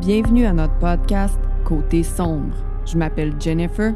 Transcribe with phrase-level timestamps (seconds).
[0.00, 2.56] Bienvenue à notre podcast Côté sombre.
[2.86, 3.92] Je m'appelle Jennifer,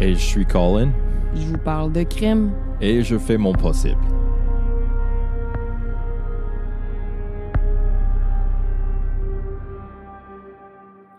[0.00, 0.90] Et je suis Colin
[1.34, 2.50] je vous parle de crime.
[2.80, 4.00] et je fais mon possible.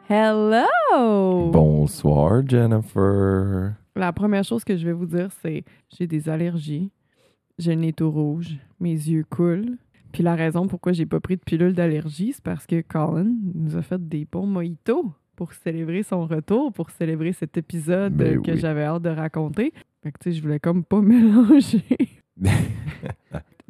[0.10, 1.50] Hello!
[1.52, 3.74] Bonsoir, Jennifer.
[3.96, 6.92] La première chose que je vais vous dire, c'est j'ai des allergies,
[7.58, 9.78] j'ai le nez tout rouge, mes yeux coulent.
[10.12, 13.76] Puis la raison pourquoi j'ai pas pris de pilule d'allergie, c'est parce que Colin nous
[13.78, 18.52] a fait des bons mojitos pour célébrer son retour, pour célébrer cet épisode Ben que
[18.52, 18.58] oui.
[18.58, 19.74] j'avais hâte de raconter.
[20.04, 21.84] Fait que tu sais, je voulais comme pas mélanger.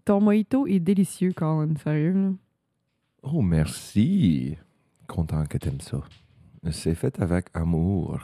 [0.05, 2.13] Ton mojito est délicieux, Colin, sérieux.
[2.13, 2.31] Là.
[3.23, 4.57] Oh, merci.
[5.07, 6.01] Content que t'aimes ça.
[6.71, 8.19] C'est fait avec amour.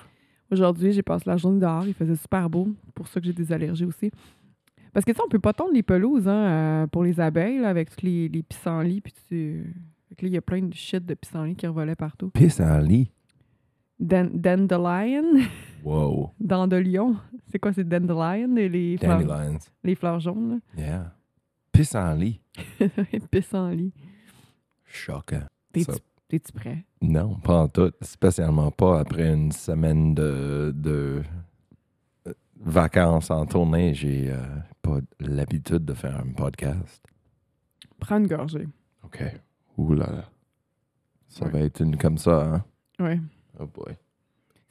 [0.50, 1.86] Aujourd'hui, j'ai passé la journée dehors.
[1.86, 2.70] Il faisait super beau.
[2.96, 4.12] Pour ça que j'ai des allergies aussi.
[4.98, 6.32] Parce que sais, on peut pas tondre les pelouses hein,
[6.84, 9.00] euh, pour les abeilles là, avec tous les, les pissenlits.
[9.02, 9.76] Puis tu...
[10.24, 12.32] il y a plein de shit de pissenlits qui revolaient partout.
[12.32, 13.12] Pisse en lit.
[14.00, 15.24] Dan- dandelion,
[15.84, 16.32] Wow.
[16.40, 17.16] dents de lion.
[17.52, 18.58] C'est quoi, c'est dandelion?
[18.58, 19.60] Et les, fleurs, Dandelions.
[19.84, 21.14] les fleurs jaunes, Yeah.
[21.94, 22.40] Là.
[23.32, 23.94] pissenlits.
[24.84, 25.44] Choquant.
[25.74, 26.86] T'es-tu Ça- t'es-tu prêt?
[27.04, 27.92] Non, pas en tout.
[28.02, 31.22] Spécialement pas après une semaine de, de
[32.28, 33.94] euh, vacances en tournée.
[33.94, 34.38] J'ai euh,
[34.88, 37.06] pas l'habitude de faire un podcast?
[38.00, 38.68] Prends une gorgée.
[39.04, 39.24] OK.
[39.78, 40.30] Ouh là là.
[41.28, 41.52] Ça Ouais.
[41.52, 42.66] va être une comme ça, hein?
[43.00, 43.20] Ouais.
[43.60, 43.96] Oh boy.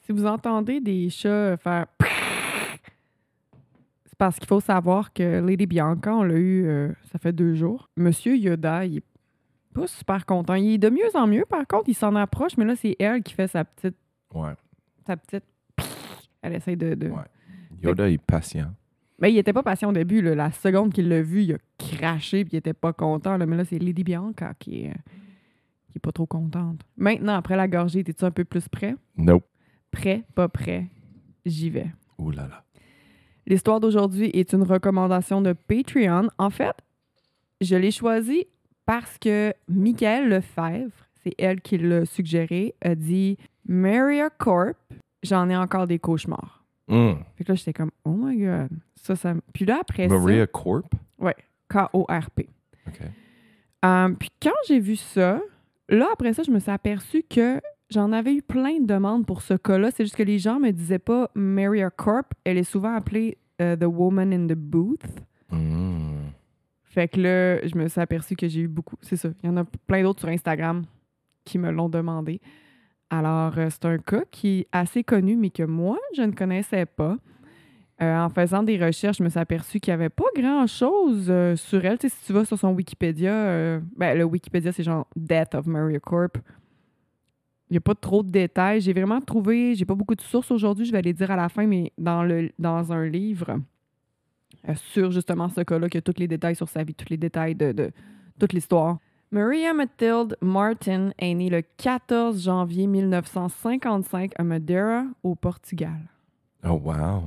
[0.02, 1.86] Si vous entendez des chats faire
[4.06, 7.54] c'est parce qu'il faut savoir que Lady Bianca, on l'a eu, euh, ça fait deux
[7.54, 7.88] jours.
[7.96, 9.04] Monsieur Yoda, il est
[9.74, 10.54] pas super content.
[10.54, 13.22] Il est de mieux en mieux, par contre, il s'en approche, mais là, c'est elle
[13.22, 13.96] qui fait sa petite.
[14.34, 14.54] Ouais.
[15.06, 15.44] Sa petite
[16.42, 16.94] elle essaie de.
[16.94, 17.24] de- Ouais.
[17.82, 18.72] Yoda est patient.
[19.18, 20.20] Mais il était pas patient au début.
[20.20, 20.34] là.
[20.34, 23.36] La seconde qu'il l'a vu, il a craché puis il était pas content.
[23.36, 23.46] là.
[23.46, 24.92] Mais là, c'est Lady Bianca qui est,
[25.90, 26.80] qui est pas trop contente.
[26.96, 28.94] Maintenant, après la gorgée, es-tu un peu plus prêt?
[29.16, 29.44] Nope.
[29.90, 30.86] Prêt, pas prêt.
[31.46, 31.86] J'y vais.
[32.18, 32.64] Ouh là là.
[33.46, 36.28] L'histoire d'aujourd'hui est une recommandation de Patreon.
[36.36, 36.74] En fait,
[37.60, 38.46] je l'ai choisie
[38.84, 44.76] parce que Michael Lefebvre, c'est elle qui l'a suggéré, a dit Maria Corp,
[45.22, 46.64] j'en ai encore des cauchemars.
[46.88, 47.14] Hmm.
[47.36, 48.68] Fait que là, j'étais comme, oh my god.
[48.94, 49.34] Ça, ça...
[49.52, 50.94] Puis là, après Maria Corp?
[51.20, 51.32] ça,
[51.68, 52.48] K-O-R-P.
[52.86, 53.00] OK.
[53.84, 55.40] Euh, puis quand j'ai vu ça,
[55.88, 57.60] là, après ça, je me suis aperçue que
[57.90, 59.90] j'en avais eu plein de demandes pour ce cas-là.
[59.90, 62.32] C'est juste que les gens me disaient pas Maria Corp.
[62.44, 65.04] Elle est souvent appelée euh, The Woman in the Booth.
[65.50, 66.30] Hmm.
[66.84, 68.96] Fait que là, je me suis aperçue que j'ai eu beaucoup.
[69.02, 69.28] C'est ça.
[69.42, 70.84] Il y en a plein d'autres sur Instagram
[71.44, 72.40] qui me l'ont demandé.
[73.10, 76.86] Alors, euh, c'est un cas qui est assez connu, mais que moi, je ne connaissais
[76.86, 77.16] pas.
[78.02, 81.56] Euh, en faisant des recherches, je me suis aperçue qu'il n'y avait pas grand-chose euh,
[81.56, 81.98] sur elle.
[82.00, 86.36] Si tu vas sur son Wikipédia, ben, le Wikipédia, c'est genre Death of Maria Corp.
[87.70, 88.80] Il n'y a pas trop de détails.
[88.80, 91.48] J'ai vraiment trouvé, j'ai pas beaucoup de sources aujourd'hui, je vais les dire à la
[91.48, 93.60] fin, mais dans, le, dans un livre
[94.74, 97.54] sur justement ce cas-là, qui a tous les détails sur sa vie, tous les détails
[97.54, 97.92] de
[98.38, 98.98] toute l'histoire.
[99.32, 105.98] Maria Mathilde Martin est née le 14 janvier 1955 à Madeira, au Portugal.
[106.64, 107.24] Oh wow.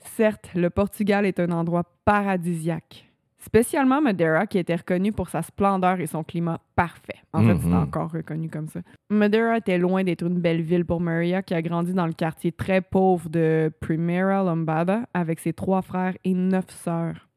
[0.00, 3.04] Certes, le Portugal est un endroit paradisiaque.
[3.40, 7.18] Spécialement Madeira, qui était reconnu pour sa splendeur et son climat parfait.
[7.32, 7.82] En fait, c'est Mhm.
[7.82, 8.80] encore reconnu comme ça.
[9.10, 12.50] Madeira était loin d'être une belle ville pour Maria, qui a grandi dans le quartier
[12.52, 17.27] très pauvre de Primera Lombada avec ses trois frères et neuf sœurs.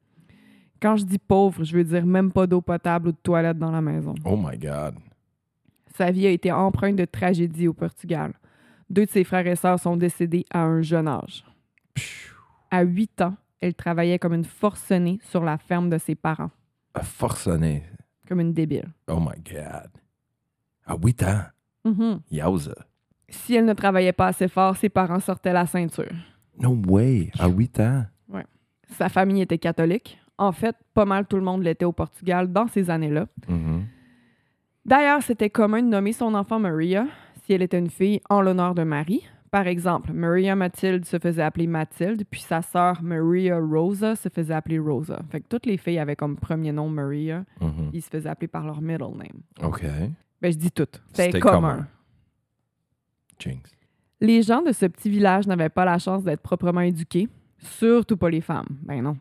[0.81, 3.71] Quand je dis pauvre, je veux dire même pas d'eau potable ou de toilette dans
[3.71, 4.15] la maison.
[4.25, 4.95] Oh my God.
[5.95, 8.33] Sa vie a été empreinte de tragédie au Portugal.
[8.89, 11.45] Deux de ses frères et sœurs sont décédés à un jeune âge.
[11.93, 12.35] Pfiou.
[12.71, 16.49] À 8 ans, elle travaillait comme une forcenée sur la ferme de ses parents,
[16.93, 17.83] A forcené.
[18.27, 18.87] comme une débile.
[19.07, 19.89] Oh my God.
[20.85, 21.41] À 8 ans?
[21.85, 22.21] Mhm.
[22.31, 22.75] Yowza.
[23.29, 26.11] Si elle ne travaillait pas assez fort, ses parents sortaient la ceinture.
[26.59, 27.29] No way.
[27.37, 28.05] À 8 ans?
[28.97, 30.19] Sa famille était catholique.
[30.37, 33.27] En fait, pas mal tout le monde l'était au Portugal dans ces années-là.
[33.47, 33.85] Mhm.
[34.85, 37.05] D'ailleurs, c'était commun de nommer son enfant Maria,
[37.43, 41.41] si elle était une fille, en l'honneur de Marie, Par exemple, Maria Mathilde se faisait
[41.41, 45.19] appeler Mathilde, puis sa sœur Maria Rosa se faisait appeler Rosa.
[45.29, 47.89] Fait que toutes les filles avaient comme premier nom Maria, Mhm.
[47.91, 49.41] ils se faisaient appeler par leur middle name.
[49.61, 49.83] OK.
[50.41, 51.03] Ben, je dis toutes.
[51.11, 51.85] C'était commun.
[53.39, 53.69] Jinx.
[54.21, 58.29] Les gens de ce petit village n'avaient pas la chance d'être proprement éduqués, surtout pas
[58.29, 58.67] les femmes.
[58.83, 59.17] Ben non.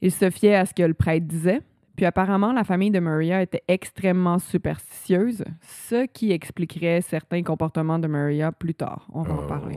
[0.00, 1.60] Ils se fiaient à ce que le prêtre disait,
[1.96, 8.06] puis apparemment la famille de Maria était extrêmement superstitieuse, ce qui expliquerait certains comportements de
[8.06, 9.08] Maria plus tard.
[9.12, 9.76] On va en parler.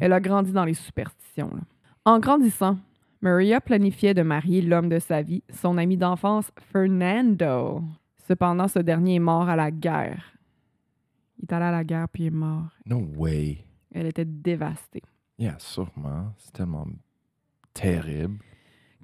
[0.00, 1.50] Elle a grandi dans les superstitions.
[1.54, 1.60] là.
[2.06, 2.78] En grandissant,
[3.20, 7.82] Maria planifiait de marier l'homme de sa vie, son ami d'enfance Fernando.
[8.26, 10.32] Cependant, ce dernier est mort à la guerre.
[11.38, 12.68] Il est allé à la guerre puis il est mort.
[12.86, 13.64] No way.
[13.92, 15.02] Elle était dévastée.
[15.38, 16.32] Yeah, sûrement.
[16.38, 16.86] C'est tellement
[17.74, 18.38] terrible.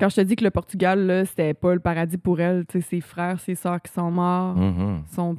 [0.00, 2.80] Quand je te dis que le Portugal, là, c'était pas le paradis pour elle, tu
[2.80, 5.02] sais, ses frères, ses sœurs qui sont morts, Mhm.
[5.12, 5.36] son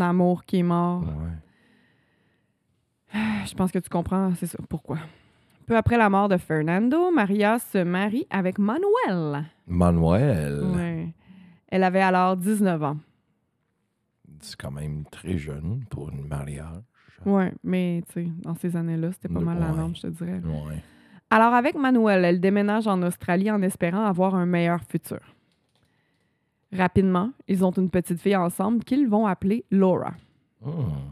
[0.00, 1.38] amour qui est mort, Ouais.
[3.46, 4.98] je pense que tu comprends, c'est ça, pourquoi.
[5.66, 9.44] Peu après la mort de Fernando, Maria se marie avec Manuel.
[9.68, 10.60] Manuel.
[10.74, 11.14] Ouais.
[11.68, 12.96] Elle avait alors 19 ans.
[14.40, 16.82] C'est quand même très jeune pour un mariage.
[17.26, 20.40] Ouais, mais tu sais, dans ces années-là, c'était pas mal la norme, je te dirais.
[20.44, 20.82] Ouais.
[21.30, 25.20] Alors, avec Manuel, elle déménage en Australie en espérant avoir un meilleur futur.
[26.72, 30.14] Rapidement, ils ont une petite fille ensemble qu'ils vont appeler Laura.
[30.60, 31.10] Hmm.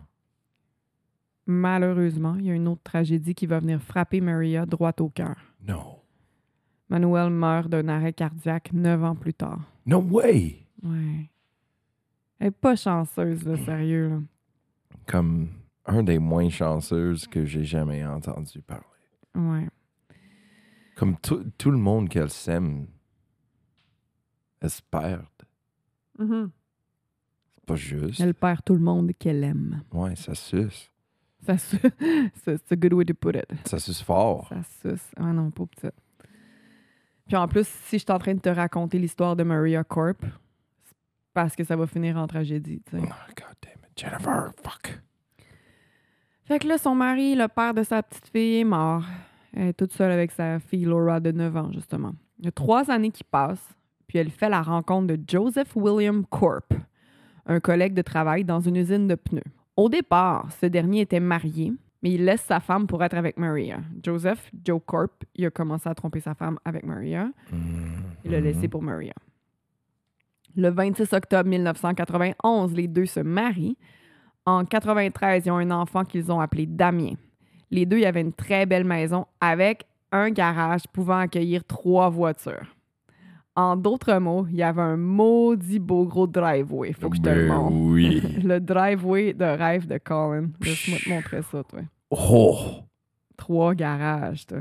[1.46, 5.36] Malheureusement, il y a une autre tragédie qui va venir frapper Maria droit au cœur.
[5.66, 6.00] No.
[6.88, 9.60] Manuel meurt d'un arrêt cardiaque neuf ans plus tard.
[9.86, 10.58] No way.
[10.82, 11.30] Ouais.
[12.38, 14.08] Elle est pas chanceuse, là, sérieux.
[14.10, 14.18] là.
[15.06, 15.48] Comme
[15.86, 18.84] un des moins chanceuses que j'ai jamais entendu parler.
[19.34, 19.66] Ouais.
[20.98, 22.88] Comme tout, tout le monde qu'elle s'aime,
[24.60, 25.24] elle se perd.
[26.18, 26.26] C'est
[27.66, 28.18] pas juste.
[28.20, 29.82] Elle perd tout le monde qu'elle aime.
[29.92, 30.90] Ouais, ça suce.
[31.46, 31.78] Ça su-
[32.44, 33.46] C'est a good way to put it.
[33.68, 34.48] Ça suce fort.
[34.48, 35.10] Ça suce.
[35.16, 35.86] Ah non, pas petit.
[37.28, 40.16] Puis en plus, si je suis en train de te raconter l'histoire de Maria Corp,
[40.82, 40.96] c'est
[41.32, 42.82] parce que ça va finir en tragédie.
[42.86, 43.02] tu sais.
[43.04, 43.96] Oh, God damn it.
[43.96, 44.98] Jennifer, fuck.
[46.44, 49.04] Fait que là, son mari, le père de sa petite fille, est mort.
[49.58, 52.12] Elle est toute seule avec sa fille Laura de 9 ans, justement.
[52.38, 53.75] Il y a trois années qui passent,
[54.06, 56.72] puis elle fait la rencontre de Joseph William Corp,
[57.44, 59.43] un collègue de travail dans une usine de pneus.
[59.75, 61.72] Au départ, ce dernier était marié,
[62.05, 63.81] mais il laisse sa femme pour être avec Maria.
[64.00, 67.28] Joseph, Joe Corp, il a commencé à tromper sa femme avec Maria.
[68.25, 69.14] Il l'a laissé pour Maria.
[70.54, 73.76] Le 26 octobre 1991, les deux se marient.
[74.46, 77.14] En 93, ils ont un enfant qu'ils ont appelé Damien.
[77.70, 82.08] Les deux, il y avait une très belle maison avec un garage pouvant accueillir trois
[82.08, 82.74] voitures.
[83.56, 86.92] En d'autres mots, il y avait un maudit beau gros driveway.
[86.92, 87.76] Faut que je te le Ben montre.
[87.76, 88.20] oui.
[88.44, 90.50] Le driveway de rêve de Colin.
[90.62, 91.80] Laisse-moi te montrer ça, toi.
[92.10, 92.56] Oh!
[93.36, 94.58] Trois garages, toi.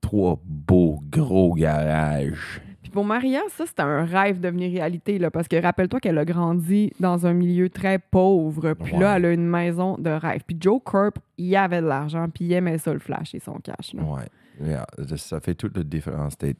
[0.00, 2.62] Trois beaux gros garages.
[2.90, 6.24] Puis pour Maria, ça, c'était un rêve devenu réalité, là, parce que rappelle-toi qu'elle a
[6.24, 8.74] grandi dans un milieu très pauvre.
[8.74, 9.16] Puis là, Ouais.
[9.18, 10.42] elle a une maison de rêve.
[10.46, 13.54] Puis Joe Corp, il avait de l'argent, puis il aimait ça, le flash et son
[13.62, 13.94] cash.
[13.94, 14.02] là.
[14.02, 14.26] Ouais.
[14.62, 16.58] Yeah, Ça fait toute la différence d'être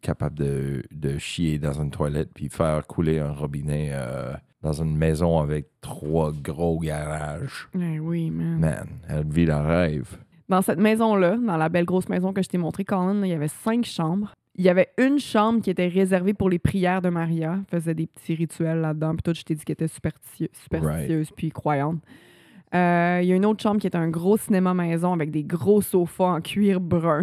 [0.00, 4.32] capable de, de chier dans une toilette puis faire couler un robinet euh,
[4.62, 7.68] dans une maison avec trois gros garages.
[7.74, 8.60] Eh oui, man.
[8.60, 10.16] Man, elle vit le rêve.
[10.48, 13.34] Dans cette maison-là, dans la belle grosse maison que je t'ai montrée, Colin, il y
[13.34, 14.32] avait cinq chambres.
[14.58, 17.58] Il y avait une chambre qui était réservée pour les prières de Maria.
[17.60, 19.12] Elle faisait des petits rituels là-dedans.
[19.14, 22.00] Puis tout, je t'ai dit qu'elle était superstitie- superstitieuse puis croyante.
[22.74, 25.42] Euh, il y a une autre chambre qui est un gros cinéma maison avec des
[25.42, 27.22] gros sofas en cuir brun.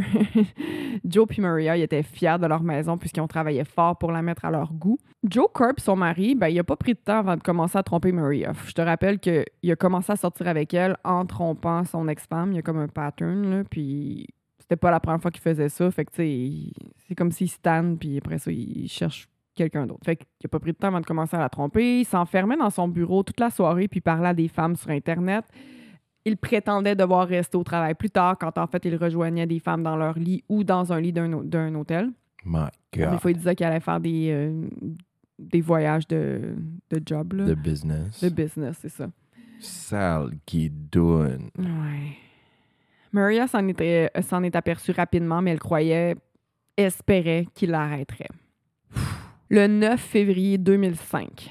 [1.05, 4.21] Joe et Maria, ils étaient fiers de leur maison puisqu'ils ont travaillé fort pour la
[4.24, 4.98] mettre à leur goût.
[5.29, 7.83] Joe Corp, son mari, ben, il a pas pris de temps avant de commencer à
[7.83, 8.53] tromper Maria.
[8.65, 12.53] Je te rappelle qu'il a commencé à sortir avec elle en trompant son ex-femme.
[12.53, 14.27] Il y a comme un pattern, là, puis
[14.65, 15.91] c'était pas la première fois qu'il faisait ça.
[15.91, 16.74] Fait que, tu sais,
[17.07, 20.01] c'est comme s'il stanne, puis après ça, il cherche quelqu'un d'autre.
[20.03, 22.00] Fait qu'il a pas pris de temps avant de commencer à la tromper.
[22.00, 25.45] Il s'enfermait dans son bureau toute la soirée, puis parlait à des femmes sur Internet.
[26.25, 29.84] Il prétendait devoir rester au travail plus tard, quand en fait, il rejoignait des femmes
[29.84, 32.12] dans leur lit ou dans un lit d'un hôtel.
[32.43, 33.19] My Des God.
[33.19, 34.67] fois, il disait qu'il allait faire des, euh,
[35.38, 36.55] des voyages de,
[36.89, 37.45] de job, là.
[37.45, 38.24] The business.
[38.24, 39.07] de business, c'est ça.
[39.60, 41.50] Sale qui donne.
[41.57, 42.17] Ouais.
[43.15, 46.15] Maria s'en était- euh, s'en est aperçue rapidement, mais elle croyait,
[46.75, 48.27] espérait qu'il l'arrêterait.
[49.50, 51.50] Le 9 février 2005,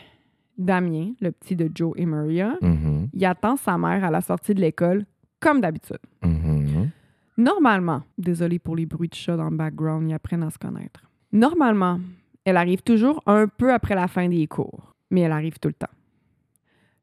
[0.59, 4.53] Damien, le petit de Joe et Maria, Mhm, il attend sa mère à la sortie
[4.55, 5.07] de l'école,
[5.41, 5.99] comme d'habitude.
[6.23, 6.91] mhm.
[7.39, 11.01] Normalement, désolé pour les bruits de chat dans le background, ils apprennent à se connaître.
[11.33, 11.99] Normalement,
[12.45, 15.75] elle arrive toujours un peu après la fin des cours, mais elle arrive tout le
[15.75, 15.95] temps.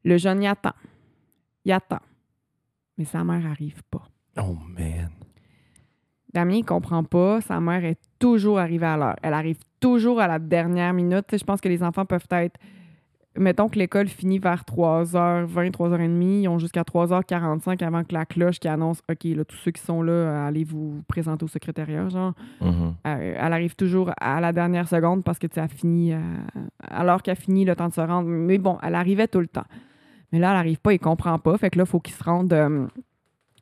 [0.06, 0.74] Le jeune y attend.
[1.66, 2.00] Il attend.
[2.98, 4.04] Mais sa mère arrive pas.
[4.38, 5.10] Oh, man.
[6.34, 7.42] Damien, il comprend pas.
[7.42, 9.16] Sa mère est toujours arrivée à l'heure.
[9.22, 11.26] Elle arrive toujours à la dernière minute.
[11.38, 12.58] Je pense que les enfants peuvent être.
[13.38, 16.42] Mettons que l'école finit vers 3h20, 3h30.
[16.42, 19.82] Ils ont jusqu'à 3h45 avant que la cloche qui annonce OK, là, tous ceux qui
[19.82, 22.10] sont là, euh, allez vous présenter au secrétariat.
[22.10, 22.94] Genre, Mhm.
[23.08, 26.14] Euh, elle arrive toujours à la dernière seconde parce que elle finit.
[26.14, 26.20] euh,
[26.90, 28.28] alors qu'elle finit le temps de se rendre.
[28.30, 29.66] Mais bon, elle arrivait tout le temps.
[30.34, 31.58] Mais là, elle n'arrive pas, il comprend pas.
[31.58, 32.86] Fait que là, il faut qu'il se rende euh,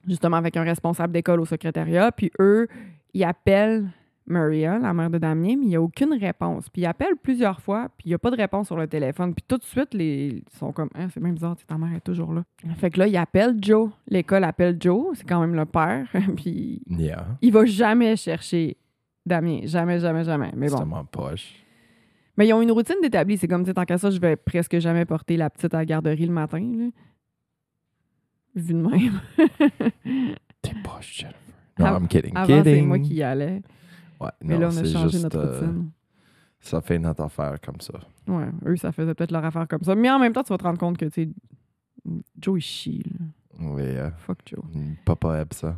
[0.07, 2.11] justement avec un responsable d'école au secrétariat.
[2.11, 2.67] Puis eux,
[3.13, 3.87] ils appellent
[4.27, 6.69] Maria, la mère de Damien, mais il n'y a aucune réponse.
[6.69, 9.33] Puis ils appellent plusieurs fois, puis il n'y a pas de réponse sur le téléphone.
[9.33, 10.43] Puis tout de suite, les...
[10.47, 12.43] ils sont comme, Ah, c'est même bizarre, ta mère est toujours là.
[12.77, 13.89] Fait que là, ils appellent Joe.
[14.07, 16.07] L'école appelle Joe, c'est quand même le père.
[16.35, 17.25] puis Yeah.
[17.41, 18.77] il va jamais chercher
[19.25, 19.61] Damien.
[19.63, 20.51] Jamais, jamais, jamais.
[20.55, 20.79] Mais C'est bon.
[20.81, 21.55] tellement poche.
[22.37, 23.37] Mais ils ont une routine d'établie.
[23.37, 25.77] C'est comme, tu sais, tant qu'à ça, je vais presque jamais porter la petite à
[25.79, 26.59] la garderie le matin.
[26.59, 26.85] Là.
[28.55, 29.21] Vu de même.
[30.61, 31.39] T'es poche, Jennifer.
[31.77, 32.33] Non, I'm kidding.
[32.35, 32.87] Avant, c'est kidding.
[32.87, 33.61] moi qui y allais.
[34.19, 35.89] Ouais, Mais non, là, on a changé juste, notre euh, routine.
[36.59, 37.93] ça fait notre affaire comme ça.
[38.27, 39.95] Ouais, eux, ça faisait peut-être leur affaire comme ça.
[39.95, 41.29] Mais en même temps, tu vas te rendre compte que, tu sais,
[42.41, 43.03] Joe, il chie.
[43.19, 43.25] là.
[43.61, 44.59] Oui, euh, Fuck Joe.
[45.05, 45.77] papa aime ça.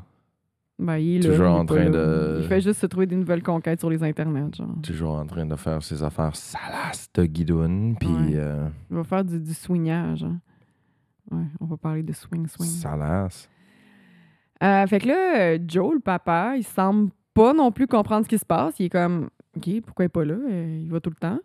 [0.79, 1.89] Ben, il est là, Toujours il est en pas train là.
[1.91, 4.75] de- Il fait juste se trouver des nouvelles conquêtes sur les internets, genre.
[4.81, 8.31] Toujours en train de faire ses affaires salaces de guidoune, puis Ouais.
[8.35, 10.23] euh, Il va faire du, du swingage.
[10.23, 10.39] hein.
[11.31, 12.67] Ouais, on va parler de swing, swing.
[12.69, 13.49] salace.
[14.63, 18.37] Euh, fait que là, Joe, le papa, il semble pas non plus comprendre ce qui
[18.37, 18.79] se passe.
[18.79, 20.35] Il est comme, OK, pourquoi il est pas là?
[20.35, 21.39] Euh, il va tout le temps.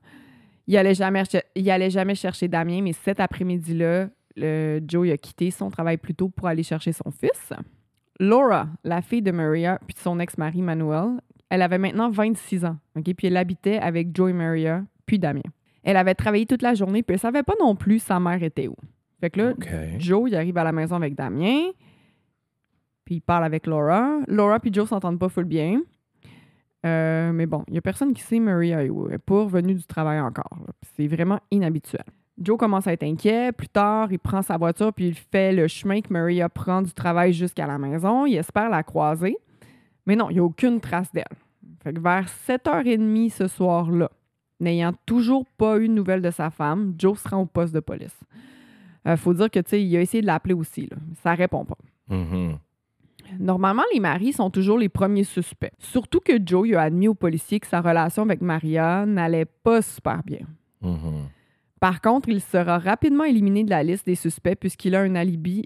[0.67, 1.23] Il allait jamais,
[1.55, 5.97] il allait jamais chercher Damien, mais cet après-midi-là, le- Joe il a quitté son travail
[5.97, 7.53] plus tôt pour aller chercher son fils.
[8.19, 12.77] Laura, la fille de Maria, puis de son ex-mari Manuel, elle avait maintenant 26 ans,
[12.97, 13.05] OK?
[13.15, 15.43] Puis elle habitait avec Joe et Maria, puis Damien.
[15.85, 18.67] Elle avait travaillé toute la journée, puis elle savait pas non plus sa mère était
[18.67, 18.75] où.
[19.21, 19.55] Fait que là.
[19.99, 21.71] Joe, il arrive à la maison avec Damien.
[23.05, 24.19] Puis il parle avec Laura.
[24.27, 25.81] Laura puis Joe s'entendent pas full bien.
[26.85, 29.07] Euh, mais bon, il y a personne qui sait Maria est où.
[29.07, 30.59] Elle n'est pas revenue du travail encore.
[30.97, 32.05] C'est vraiment inhabituel.
[32.39, 33.53] Joe commence à être inquiet.
[33.53, 36.93] Plus tard, il prend sa voiture puis il fait le chemin que Maria prend du
[36.93, 38.27] travail jusqu'à la maison.
[38.27, 39.37] Il espère la croiser.
[40.05, 41.25] Mais non, il n'y a aucune trace d'elle.
[41.83, 44.11] Fait que vers 7h30 ce soir-là,
[44.61, 47.81] n'ayant toujours pas eu de nouvelles de sa femme, Joe se rend au poste de
[47.81, 48.19] police.
[49.07, 50.97] Euh, faut dire que, tu sais, il a essayé de l'appeler aussi, là.
[51.23, 51.79] Ça répond pas.
[52.09, 52.59] Mhm.
[53.39, 55.73] Normalement, les maris sont toujours les premiers suspects.
[55.79, 59.83] Surtout que Joe il a admis aux policiers que sa relation avec Maria n'allait pas
[59.83, 60.47] super bien.
[60.81, 61.29] Mhm.
[61.81, 65.65] Par contre, il sera rapidement éliminé de la liste des suspects puisqu'il a un alibi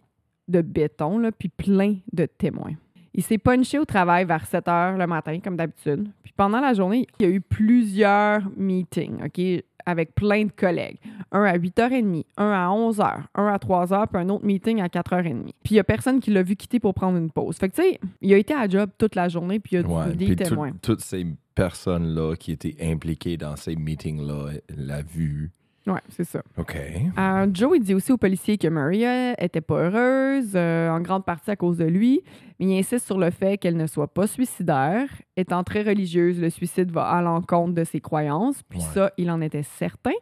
[0.48, 2.74] de béton, là, puis plein de témoins.
[3.14, 6.08] Il s'est punché au travail vers 7 heures le matin, comme d'habitude.
[6.22, 10.96] Puis pendant la journée, il y a eu plusieurs meetings, OK, avec plein de collègues.
[11.32, 15.44] Un à 8h30, un à 11h, un à 3h, puis un autre meeting à 4h30.
[15.62, 17.56] Puis il y a personne qui l'a vu quitter pour prendre une pause.
[17.56, 19.84] Fait que, tu sais, il a été à job toute la journée, puis il y
[19.84, 20.72] a Ouais, des tout- témoins.
[20.82, 25.50] toutes ces personnes-là qui étaient impliquées dans ces meetings-là l'a vu.
[25.90, 26.40] Ouais, c'est ça.
[26.56, 26.76] OK.
[27.18, 31.24] Euh, Joe, il dit aussi aux policiers que Maria était pas heureuse, euh, en grande
[31.24, 32.22] partie à cause de lui,
[32.58, 35.08] mais il insiste sur le fait qu'elle ne soit pas suicidaire.
[35.36, 38.84] Étant très religieuse, le suicide va à l'encontre de ses croyances, puis Ouais.
[38.94, 40.12] ça, il en était certain.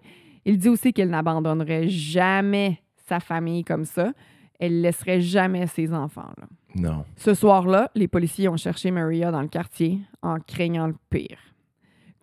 [0.44, 4.12] Il dit aussi qu'elle n'abandonnerait jamais sa famille comme ça.
[4.60, 6.30] Elle laisserait jamais ses enfants.
[6.38, 6.46] là.
[6.74, 7.04] Non.
[7.16, 11.38] Ce soir-là, les policiers ont cherché Maria dans le quartier en craignant le pire.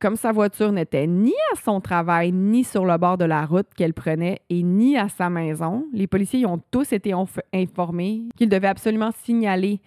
[0.06, 3.66] Comme sa voiture n'était ni à son travail, ni sur le bord de la route
[3.76, 7.12] qu'elle prenait, et ni à sa maison, les policiers y ont tous été
[7.52, 9.82] informés qu'ils devaient absolument signaler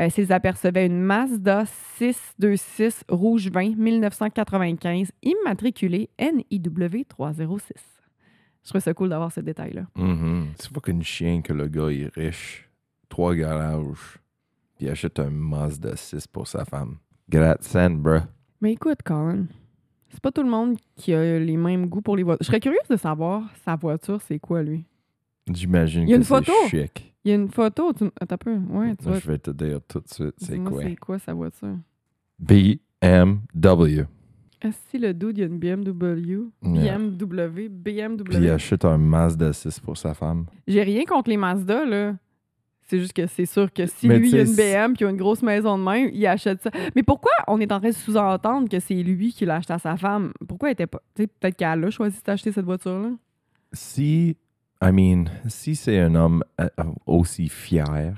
[0.00, 1.66] euh, s'ils apercevaient une Mazda
[1.98, 7.72] 626 rouge 20 1995 immatriculée NIW 306.
[8.64, 9.82] Je trouve ça cool d'avoir ce détail-là.
[10.58, 12.68] C'est pas qu'une chien que le gars est riche,
[13.08, 14.18] trois garages,
[14.76, 16.96] puis achète un Mazda 6 pour sa femme.
[17.28, 18.22] Bruh.
[18.60, 19.46] Mais écoute, Colin,
[20.10, 22.42] c'est pas tout le monde qui a les mêmes goûts pour les voitures.
[22.42, 24.84] Je serais curieuse de savoir sa voiture, c'est quoi, lui?
[25.52, 26.52] J'imagine Il y a que une photo.
[26.68, 27.14] c'est chic.
[27.24, 27.92] Il y a une photo.
[27.92, 28.04] Tu...
[28.20, 28.56] Attends un peu.
[28.70, 29.18] Ouais, tu vois.
[29.18, 30.82] je vais te dire tout de suite c'est quoi.
[30.82, 31.76] c'est quoi sa voiture?
[32.38, 34.04] BMW.
[34.62, 36.50] Ah, si le dude, il y a une BMW.
[36.62, 36.98] Yeah.
[36.98, 38.24] BMW, BMW.
[38.24, 40.46] Puis il achète un Mazda 6 pour sa femme.
[40.66, 42.14] J'ai rien contre les Mazda, là.
[42.90, 45.06] C'est juste que c'est sûr que si Mais lui, il a une BM puis il
[45.06, 46.70] a une grosse maison de main, il achète ça.
[46.96, 49.78] Mais pourquoi on est en train de sous-entendre que c'est lui qui l'a acheté à
[49.78, 50.32] sa femme?
[50.48, 51.00] Pourquoi elle était pas.
[51.14, 53.10] Peut-être qu'elle a choisi d'acheter cette voiture-là?
[53.72, 54.36] Si,
[54.82, 56.66] I mean, si c'est un homme euh,
[57.06, 58.12] aussi fier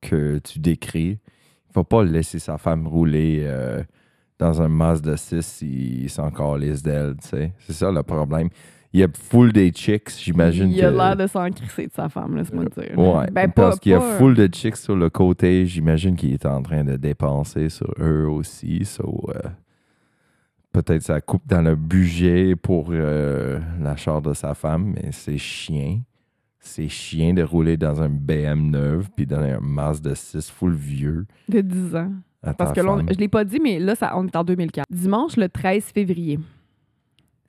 [0.00, 1.18] que tu décris,
[1.68, 3.82] il faut pas laisser sa femme rouler euh,
[4.38, 7.52] dans un Mazda 6 s'il encore les d'elle, tu sais.
[7.58, 8.50] C'est ça le problème.
[8.96, 10.86] Il y a full des chicks, j'imagine Il que...
[10.86, 12.98] a l'air de s'en crisser de sa femme, laisse-moi dire.
[12.98, 15.66] Ouais, Ben, parce pas- qu'il y a full de chicks sur le côté.
[15.66, 18.86] J'imagine qu'il est en train de dépenser sur eux aussi.
[18.86, 19.48] So, euh,
[20.72, 26.00] peut-être ça coupe dans le budget pour euh, l'achat de sa femme, mais c'est chien.
[26.58, 31.26] C'est chien de rouler dans un BM9 puis dans un Mazda 6 full vieux.
[31.50, 32.12] De 10 ans.
[32.56, 34.86] Parce que là, je l'ai pas dit, mais là, ça, on est en 2004.
[34.90, 36.38] Dimanche, le 13 février.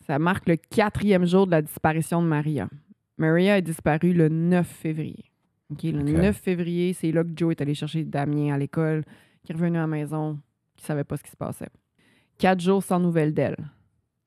[0.08, 2.70] Ça marque le quatrième jour de la disparition de Maria.
[3.18, 5.26] Maria est disparue le 9 février.
[5.70, 6.08] Le OK.
[6.08, 9.04] 9 février, c'est là que Joe est allé chercher Damien à l'école,
[9.44, 10.40] qui est revenu à la maison,
[10.78, 11.68] qui savait pas ce qui se passait.
[12.38, 13.58] Quatre jours sans nouvelles d'elle.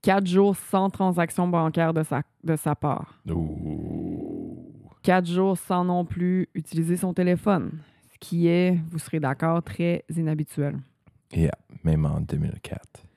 [0.03, 3.23] Quatre jours sans transaction bancaire de sa, de sa part.
[5.03, 7.71] Quatre jours sans non plus utiliser son téléphone,
[8.13, 10.77] ce qui est, vous serez d'accord, très inhabituel.
[11.33, 13.10] Yeah, même en 2004.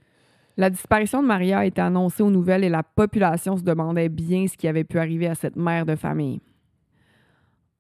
[0.58, 4.46] La disparition de Maria a été annoncée aux nouvelles et la population se demandait bien
[4.48, 6.42] ce qui avait pu arriver à cette mère de famille.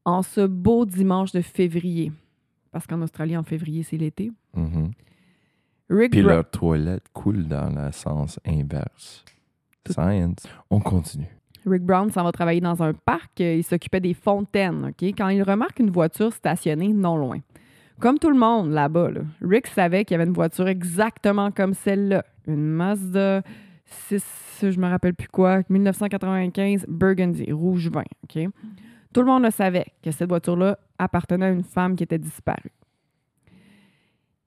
[0.06, 2.12] En ce beau dimanche de février,
[2.72, 4.92] parce qu'en Australie, en février, c'est l'été, Mhm.
[5.90, 9.24] Rick, Puis leur toilette coule dans le sens inverse.
[9.90, 10.48] Science.
[10.70, 11.28] On continue.
[11.66, 13.40] Rick Brown s'en va travailler dans un parc.
[13.42, 15.04] euh, Il s'occupait des fontaines, OK?
[15.18, 17.40] Quand il remarque une voiture stationnée non loin.
[18.04, 21.74] Comme tout le monde là-bas, là, Rick savait qu'il y avait une voiture exactement comme
[21.74, 22.26] celle-là.
[22.48, 23.44] Une Mazda
[23.86, 28.46] 6, je me rappelle plus quoi, 1995 Burgundy, rouge vin, OK?
[29.14, 32.74] Tout le monde le savait que cette voiture-là appartenait à une femme qui était disparue.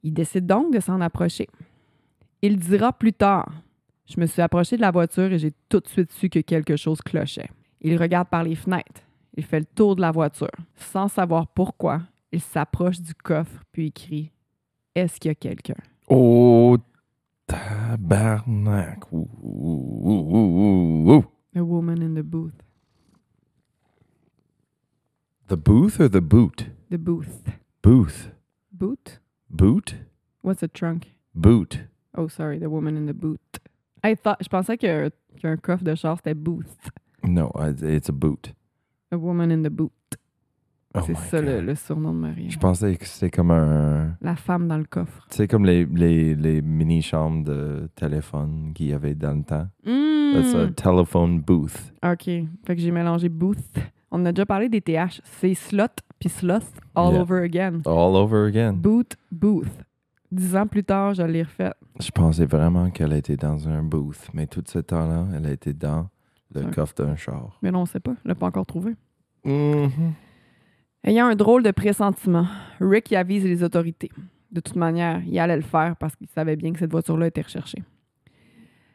[0.03, 1.49] Il décide donc de s'en approcher.
[2.43, 3.51] Il dira plus tard
[4.05, 6.77] je me suis approché de la voiture et j'ai tout de suite su que quelque
[6.77, 7.49] chose clochait.
[7.81, 9.01] Il regarde par les fenêtres.
[9.35, 10.53] Il fait le tour de la voiture.
[10.77, 12.03] Sans savoir pourquoi,
[12.37, 14.31] il s'approche du coffre puis il crie
[14.95, 15.75] Est-ce qu'il y a quelqu'un
[16.09, 16.77] Oh,
[17.47, 19.11] tabarnak.
[19.13, 21.25] Ouh, ouh, ouh.
[21.55, 22.53] A woman in the booth.
[25.49, 26.67] The booth or the boot?
[26.91, 27.43] The booth.
[27.83, 28.31] Booth.
[28.73, 29.19] Boot?
[29.49, 29.95] Boot?
[30.43, 31.07] What's a trunk?
[31.35, 31.81] Boot.
[32.17, 33.41] Oh, sorry, the woman in the boot.
[34.05, 36.91] I thought, je pensais qu'un coffre de char c'était booth.
[37.23, 38.53] No, it's- it's a boot.
[39.13, 39.93] A woman in the boot.
[40.97, 42.51] Oh C'est ça le, surnom de Marie.
[42.51, 44.17] Je pensais que c'était comme un.
[44.21, 45.27] La femme dans le coffre.
[45.31, 49.69] C'est comme les, les, les mini-chambres de téléphone qu'il y avait dans le temps.
[49.85, 51.93] That's a telephone booth.
[52.05, 52.25] OK.
[52.25, 53.59] Fait que j'ai mélangé booth.
[54.11, 55.21] On a déjà parlé des TH.
[55.25, 55.87] C'est slot
[56.19, 57.21] puis sloth all Yeah.
[57.23, 57.83] over again.
[57.85, 58.73] All over again.
[58.75, 59.69] Boot, booth.
[60.33, 61.73] Dix ans plus tard, je l'ai refait.
[62.01, 66.09] Je pensais vraiment qu'elle était dans un booth, mais tout ce temps-là, elle était dans
[66.55, 67.59] le coffre d'un char.
[67.63, 68.13] Mais non, on sait pas.
[68.25, 68.95] On l'a pas encore trouvé.
[69.45, 69.91] Mhm.
[71.07, 72.47] Ayant un drôle de pressentiment,
[72.81, 74.11] Rick y avise les autorités.
[74.51, 77.43] De toute manière, il allait le faire parce qu'il savait bien que cette voiture-là était
[77.43, 77.83] recherchée.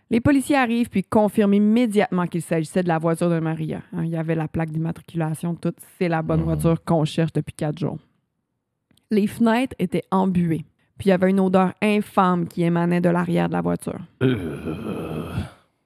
[0.09, 3.81] Les policiers arrivent puis confirment immédiatement qu'il s'agissait de la voiture de Maria.
[3.93, 5.73] Hein, il y avait la plaque d'immatriculation, tout.
[5.97, 6.45] C'est la bonne Mhm.
[6.45, 7.97] voiture qu'on cherche depuis quatre jours.
[9.09, 10.65] Les fenêtres étaient embuées.
[10.97, 13.99] Puis il y avait une odeur infâme qui émanait de l'arrière de la voiture.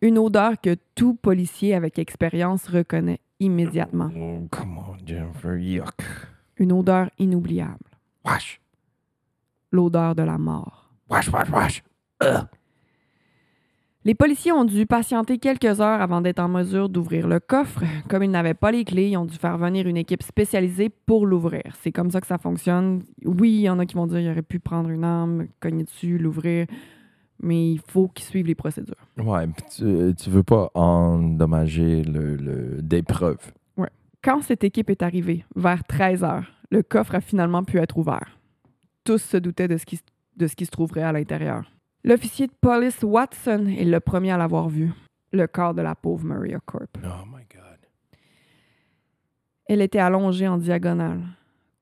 [0.01, 4.09] Une odeur que tout policier avec expérience reconnaît immédiatement.
[4.15, 5.57] Oh, come on, Jennifer.
[5.57, 6.01] Yuck.
[6.57, 7.91] Une odeur inoubliable.
[8.23, 8.61] Wash.
[9.71, 10.89] L'odeur de la mort.
[11.09, 11.83] Wash, wash, wash.
[14.05, 17.81] Les policiers ont dû patienter quelques heures avant d'être en mesure d'ouvrir le coffre.
[18.07, 21.25] Comme ils n'avaient pas les clés, ils ont dû faire venir une équipe spécialisée pour
[21.25, 21.63] l'ouvrir.
[21.81, 23.01] C'est comme ça que ça fonctionne.
[23.23, 25.83] Oui, il y en a qui vont dire qu'il aurait pu prendre une arme, cogner
[25.83, 26.67] dessus, l'ouvrir,
[27.41, 28.95] mais il faut qu'ils suivent les procédures.
[29.17, 33.51] Ouais, tu, tu veux pas endommager le, le, des preuves.
[34.23, 38.39] Quand cette équipe est arrivée, vers 13 heures, le coffre a finalement pu être ouvert.
[39.03, 39.99] Tous se doutaient de ce qui,
[40.35, 41.71] de ce qui se trouverait à l'intérieur.
[42.03, 44.91] L'officier de police Watson est le premier à l'avoir vu.
[45.31, 46.97] Le corps de la pauvre Maria Corp.
[47.03, 47.77] Oh my God.
[49.67, 51.21] Elle était allongée en diagonale,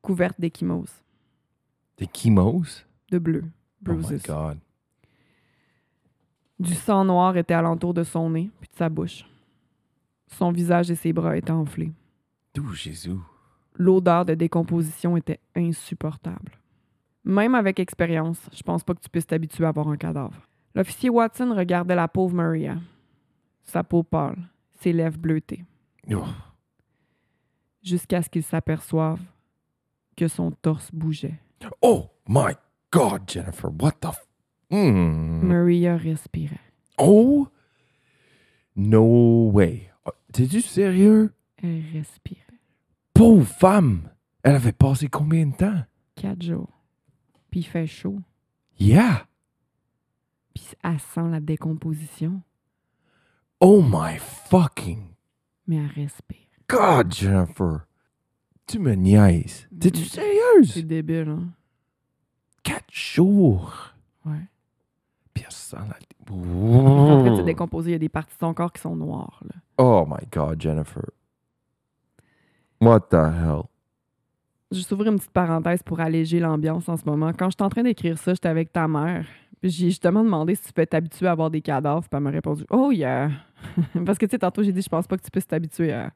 [0.01, 1.01] couverte d'échymoses,
[1.97, 2.83] Des chemos?
[3.09, 3.45] de bleu,
[3.87, 4.17] Oh my.
[4.27, 4.57] God.
[6.59, 9.25] Du sang noir était alentour de son nez puis de sa bouche.
[10.27, 11.91] Son visage et ses bras étaient enflés.
[12.53, 13.17] D'où Jésus?
[13.75, 16.51] L'odeur de décomposition était insupportable.
[17.25, 20.39] Même avec expérience, je pense pas que tu puisses t'habituer à voir un cadavre.
[20.75, 22.77] L'officier Watson regardait la pauvre Maria.
[23.63, 24.37] Sa peau pâle,
[24.81, 25.63] ses lèvres bleutées,
[26.11, 26.25] Oh.
[27.81, 29.19] jusqu'à ce qu'il s'aperçoive
[30.17, 31.39] que son torse bougeait.
[31.81, 32.53] Oh my
[32.91, 33.69] God, Jennifer.
[33.69, 34.11] What the
[34.69, 35.41] Hmm.
[35.47, 36.59] Maria respirait.
[36.97, 37.47] Oh!
[38.75, 39.89] No way.
[40.31, 41.33] T'es-tu sérieux?
[41.61, 42.39] Elle respirait.
[43.13, 44.09] Pauvre femme!
[44.41, 45.83] Elle avait passé combien de temps?
[46.15, 46.69] Quatre jours.
[47.51, 48.19] Puis il fait chaud.
[48.79, 49.27] Yeah!
[50.53, 52.41] Puis elle sent la décomposition.
[53.59, 55.03] Oh my fucking
[55.67, 56.37] Mais elle respire.
[56.67, 57.85] God, Jennifer.
[58.67, 59.67] Tu me niaises.
[59.79, 60.03] T'es-tu Mm.
[60.05, 60.85] C'est sérieuse?
[60.85, 61.49] débile, hein?
[62.63, 63.93] Quatre jours.
[64.25, 64.47] Ouais.
[65.73, 66.33] Sent la...
[66.33, 67.81] En.
[67.81, 69.41] Il y a des parties de son corps qui sont noires.
[69.45, 69.55] Là.
[69.77, 71.03] Oh my God, Jennifer.
[72.81, 73.63] What the hell?
[74.71, 77.31] Juste ouvrir une petite parenthèse pour alléger l'ambiance en ce moment.
[77.37, 79.25] Quand j'étais en train d'écrire ça, j'étais avec ta mère.
[79.61, 82.01] J'ai justement demandé si tu peux t'habituer à avoir des cadavres.
[82.01, 83.29] Puis elle m'a répondu Oh yeah!
[84.05, 86.11] Parce que tu sais, tantôt j'ai dit je pense pas que tu puisses t'habituer à,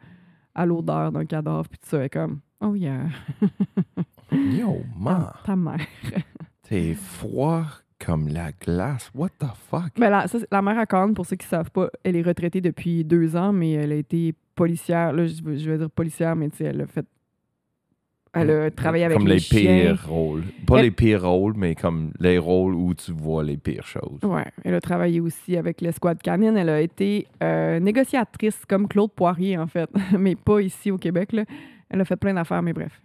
[0.54, 1.68] à l'odeur d'un cadavre.
[1.70, 3.06] Puis tout ça est comme Oh yeah!
[4.32, 5.32] Yo, man.
[5.46, 5.80] Ta mère.
[6.64, 7.64] T'es froid
[8.04, 9.10] comme la glace.
[9.16, 9.92] What the fuck?
[10.00, 12.22] Mais là, ça, c'est- la mère à Corne, pour ceux qui savent pas, elle est
[12.22, 15.14] retraitée depuis deux ans, mais elle a été policière.
[15.14, 17.06] Là, je veux, je veux dire policière, mais tu sais, elle a fait.
[18.34, 19.96] Elle a travaillé avec Comme les, les, chiens.
[19.96, 20.44] pires rôles.
[20.68, 24.20] Pas Elle- les pires rôles, mais comme les rôles où tu vois les pires choses.
[24.24, 26.56] Ouais, elle a travaillé aussi avec l'escouade canine.
[26.56, 31.32] Elle a été euh, négociatrice comme Claude Poirier, en fait, mais pas ici au Québec.
[31.32, 31.46] Là.
[31.90, 33.02] Elle a fait plein d'affaires, mais bref.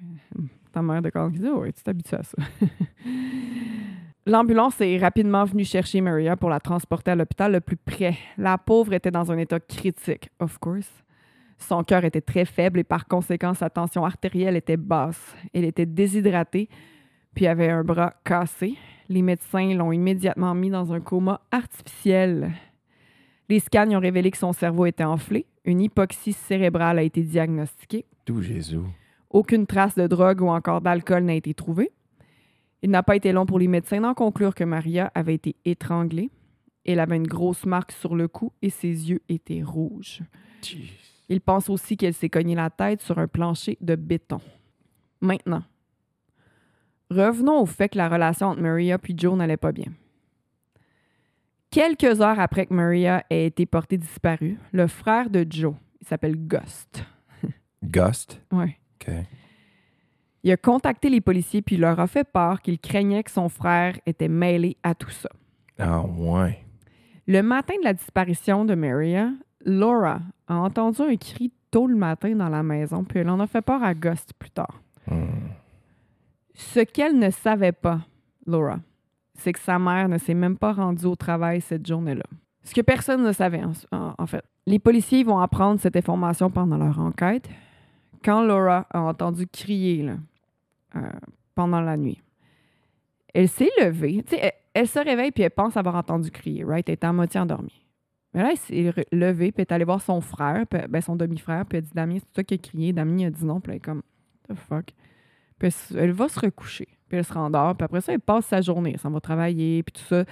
[0.70, 2.37] Ta mère de Corne qui dit Oh, ouais, tu t'habitues à ça.
[4.25, 8.17] L'ambulance est rapidement venue chercher Maria pour la transporter à l'hôpital le plus près.
[8.39, 10.89] La pauvre était dans un état critique, of course.
[11.59, 15.35] Son cœur était très faible et par conséquent, sa tension artérielle était basse.
[15.53, 16.69] Elle était déshydratée,
[17.35, 18.77] puis avait un bras cassé.
[19.09, 22.53] Les médecins l'ont immédiatement mis dans un coma artificiel.
[23.49, 25.47] Les scans ont révélé que son cerveau était enflé.
[25.65, 28.05] Une hypoxie cérébrale a été diagnostiquée.
[28.25, 28.79] Tout Jésus.
[29.31, 31.91] Aucune trace de drogue ou encore d'alcool n'a été trouvée.
[32.83, 36.31] Il n'a pas été long pour les médecins d'en conclure que Maria avait été étranglée.
[36.85, 40.21] Elle avait une grosse marque sur le cou et ses yeux étaient rouges.
[40.62, 40.90] Jeez.
[41.29, 44.40] Il pense aussi qu'elle s'est cognée la tête sur un plancher de béton.
[45.21, 45.62] Maintenant,
[47.11, 49.92] revenons au fait que la relation entre Maria et Joe n'allait pas bien.
[51.71, 56.37] Quelques heures après que Maria ait été portée disparue, le frère de Joe, il s'appelle
[56.37, 57.03] Ghost,
[57.83, 58.42] Ghost?
[58.53, 59.14] ouais, OK.
[60.44, 63.94] Il a contacté les policiers puis leur a fait part qu'il craignait que son frère
[64.07, 65.28] était mêlé à tout ça.
[65.78, 66.59] Ah, ouais.
[67.26, 69.31] Le matin de la disparition de Maria,
[69.64, 73.46] Laura a entendu un cri tôt le matin dans la maison, puis elle en a
[73.46, 74.81] fait part à Ghost plus tard.
[75.07, 75.26] Hmm.
[76.55, 78.00] Ce qu'elle ne savait pas,
[78.46, 78.78] Laura,
[79.35, 82.24] c'est que sa mère ne s'est même pas rendue au travail cette journée-là.
[82.64, 84.44] Ce que personne ne savait, en, en- en fait.
[84.66, 87.48] Les policiers vont apprendre cette information pendant leur enquête.
[88.24, 90.14] Quand Laura a entendu crier là,
[90.96, 91.00] euh,
[91.55, 92.22] pendant la nuit,
[93.35, 94.24] elle s'est levée.
[94.33, 96.88] Elle, elle se réveille puis elle pense avoir entendu crier, right?
[96.88, 97.87] Elle est à moitié endormie.
[98.35, 101.16] Mais là, elle s'est levée puis elle est allée voir son frère, puis- ben, son
[101.16, 102.92] demi-frère, puis elle dit Damien, c'est toi qui as crié.
[102.92, 104.02] Damien a dit non, puis elle est comme,
[104.48, 104.87] the fuck?
[105.59, 108.61] Puis elle, va se recoucher, puis elle se rendort, puis après ça, elle passe sa
[108.61, 110.24] journée, elle s'en va travailler, puis tout ça.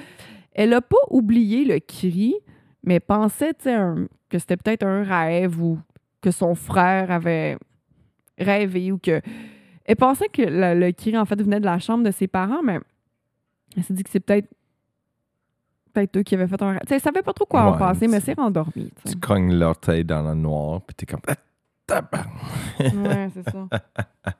[0.53, 2.35] Elle a pas oublié le cri,
[2.83, 5.79] mais pensait que c'était peut-être un rêve ou
[6.21, 7.57] que son frère avait
[8.39, 9.21] rêvé ou que.
[9.87, 12.63] Elle pensait que le, le cri, en fait, venait de la chambre de ses parents,
[12.63, 12.79] mais
[13.77, 14.49] elle s'est dit que c'est peut-être.
[15.93, 16.81] Peut-être eux qui avaient fait un rêve.
[16.83, 18.73] Tu sais, elle savait pas trop quoi en penser, mais c'est- rendormi.
[18.75, 19.15] tu sais.
[19.15, 21.21] Tu cognes l'orteil dans le noir, puis t'es comme...
[21.91, 22.03] Ah.
[22.79, 23.69] Ouais, c'est ça.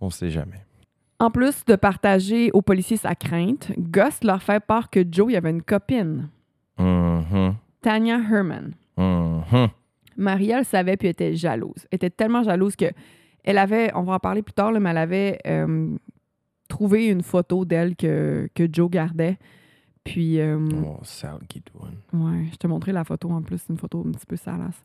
[0.00, 0.64] On sait jamais.
[1.20, 5.36] En plus de partager aux policiers sa crainte, Gus leur fait part que Joe il
[5.36, 6.28] avait une copine,
[6.78, 7.54] Mhm.
[7.80, 8.72] Tanya Herman.
[8.96, 9.68] Mhm.
[10.16, 11.86] Maria le savait puis était jalouse.
[11.90, 12.86] Elle était tellement jalouse que
[13.44, 15.96] elle avait, on va en parler plus tard, là, mais elle avait euh,
[16.68, 19.38] trouvé une photo d'elle que, que Joe gardait.
[20.02, 21.94] Puis, euh, Oh, Sal Goodwin.
[22.12, 24.82] ouais, je te montrais la photo en plus, c'est une photo un petit peu salace.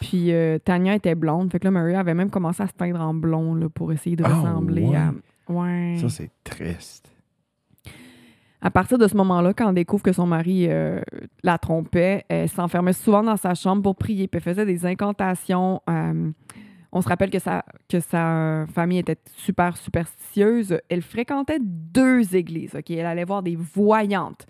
[0.00, 3.00] Puis euh, Tanya était blonde, fait que là, Maria avait même commencé à se teindre
[3.00, 4.96] en blond là, pour essayer de Ah, ressembler ouais.
[4.96, 5.12] à.
[5.48, 5.96] Ouais.
[6.00, 7.12] Ça, c'est triste.
[8.62, 11.00] À partir de ce moment-là, quand on découvre que son mari euh,
[11.42, 15.80] la trompait, elle s'enfermait souvent dans sa chambre pour prier, puis elle faisait des incantations.
[15.88, 16.30] euh,
[16.92, 20.78] on se rappelle que sa, que sa famille était super superstitieuse.
[20.88, 22.74] Elle fréquentait deux églises.
[22.74, 22.90] ok?
[22.90, 24.44] Elle allait voir des voyantes.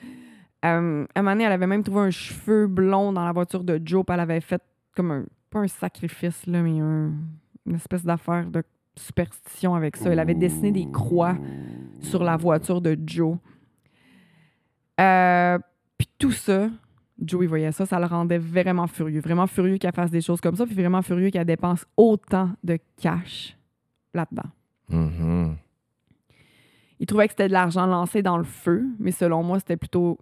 [0.64, 3.62] Euh, à un moment donné, elle avait même trouvé un cheveu blond dans la voiture
[3.62, 4.62] de Joe, puis elle avait fait
[4.96, 7.12] comme un, pas un sacrifice, là, mais un-
[7.66, 8.62] une espèce d'affaire de
[8.96, 10.10] superstition avec ça.
[10.10, 11.36] Elle avait dessiné des croix
[12.00, 13.36] sur la voiture de Joe.
[15.00, 15.58] Euh,
[15.98, 16.70] Puis tout ça,
[17.20, 19.20] Joe, il voyait ça, ça le rendait vraiment furieux.
[19.20, 22.78] Vraiment furieux qu'elle fasse des choses comme ça, puis vraiment furieux qu'elle dépense autant de
[22.98, 23.54] cash
[24.14, 24.48] là-dedans.
[24.88, 25.56] Mhm.
[26.98, 30.18] Il trouvait que c'était de l'argent lancé dans le feu, mais selon moi, c'était plutôt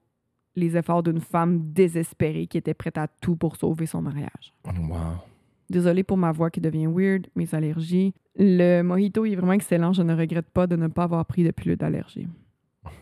[0.59, 4.55] les efforts d'une femme désespérée qui était prête à tout pour sauver son mariage.
[4.65, 5.23] Wow.
[5.71, 8.15] Désolée pour ma voix qui devient weird, mes allergies.
[8.37, 9.93] Le mojito est vraiment excellent.
[9.93, 12.29] Je ne regrette pas de ne pas avoir pris de pilule d'allergie.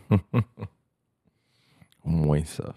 [2.05, 2.75] Au moins ça.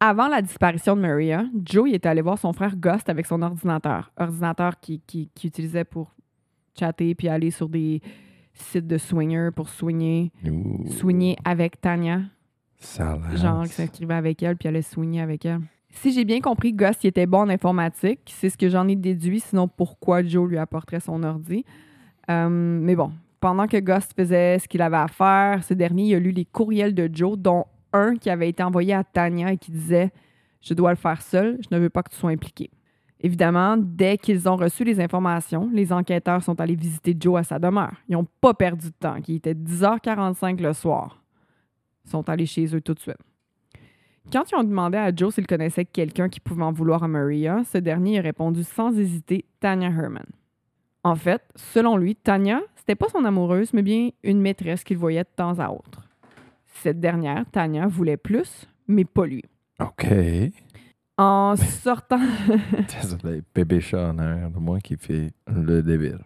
[0.00, 4.12] Avant la disparition de Maria, Joe était allé voir son frère Ghost avec son ordinateur.
[4.16, 6.14] Ordinateur qu'il qui, qui utilisait pour
[6.78, 8.00] chatter puis aller sur des
[8.54, 10.32] sites de swingers pour soigner,
[10.86, 12.22] soigner avec Tanya.
[12.78, 13.36] Salade.
[13.36, 15.60] Genre qui s'inscrivait avec elle puis allait soigner avec elle.
[15.90, 18.20] Si j'ai bien compris, il était bon en informatique.
[18.26, 21.64] C'est ce que j'en ai déduit, sinon pourquoi Joe lui apporterait son ordi?
[22.30, 23.10] Euh, mais bon,
[23.40, 26.44] pendant que Ghost faisait ce qu'il avait à faire, ce dernier il a lu les
[26.44, 30.10] courriels de Joe, dont un qui avait été envoyé à Tanya et qui disait
[30.60, 32.70] Je dois le faire seul, je ne veux pas que tu sois impliqué.
[33.20, 37.58] Évidemment, dès qu'ils ont reçu les informations, les enquêteurs sont allés visiter Joe à sa
[37.58, 37.94] demeure.
[38.08, 39.16] Ils n'ont pas perdu de temps.
[39.26, 41.17] Il était 10h45 le soir.
[42.08, 43.16] Sont allés chez eux tout de suite.
[44.32, 47.62] Quand ils ont demandé à Joe s'il connaissait quelqu'un qui pouvait en vouloir à Maria,
[47.64, 50.26] ce dernier a répondu sans hésiter Tanya Herman.
[51.04, 55.22] En fait, selon lui, Tanya, c'était pas son amoureuse, mais bien une maîtresse qu'il voyait
[55.22, 56.08] de temps à autre.
[56.82, 59.44] Cette dernière, Tanya, voulait plus, mais pas lui.
[59.80, 60.06] OK.
[61.16, 62.20] En sortant,
[63.02, 66.20] Désolé, bébé chat en arrière de moi qui fait le débile.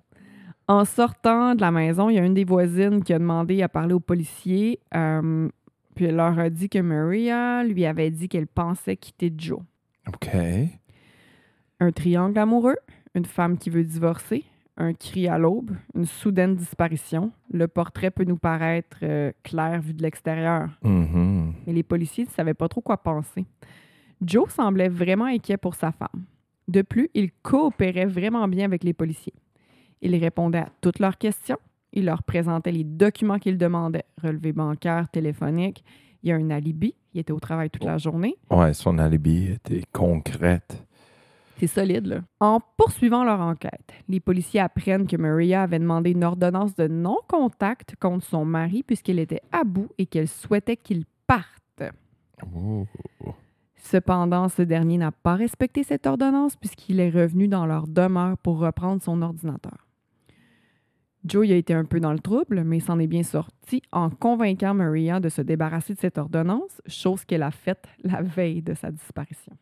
[0.68, 3.68] en sortant de la maison, il y a une des voisines qui a demandé à
[3.68, 5.48] parler aux policiers, euh,
[5.94, 9.60] puis elle leur a dit que Maria lui avait dit qu'elle pensait quitter Joe.
[10.08, 10.28] OK.
[11.80, 12.76] Un triangle amoureux,
[13.14, 14.44] une femme qui veut divorcer,
[14.76, 17.32] un cri à l'aube, une soudaine disparition.
[17.52, 21.52] Le portrait peut nous paraître euh, clair vu de l'extérieur, Mhm.
[21.66, 23.44] mais les policiers ne savaient pas trop quoi penser.
[24.24, 26.24] Joe semblait vraiment inquiet pour sa femme.
[26.68, 29.34] De plus, il coopérait vraiment bien avec les policiers.
[30.00, 31.58] Il répondait à toutes leurs questions.
[31.92, 35.84] Il leur présentait les documents qu'ils demandaient, relevés bancaires, téléphoniques.
[36.22, 36.94] Il y a un alibi.
[37.14, 38.36] Il était au travail toute la journée.
[38.50, 40.86] Ouais, son alibi était concrète.
[41.58, 42.20] C'est solide, là.
[42.40, 47.94] En poursuivant leur enquête, les policiers apprennent que Maria avait demandé une ordonnance de non-contact
[48.00, 51.82] contre son mari puisqu'elle était à bout et qu'elle souhaitait qu'il parte.
[53.76, 58.58] Cependant, ce dernier n'a pas respecté cette ordonnance puisqu'il est revenu dans leur demeure pour
[58.58, 59.86] reprendre son ordinateur.
[61.24, 64.10] Joe y a été un peu dans le trouble, mais s'en est bien sorti en
[64.10, 68.74] convainquant Maria de se débarrasser de cette ordonnance, chose qu'elle a faite la veille de
[68.74, 69.52] sa disparition.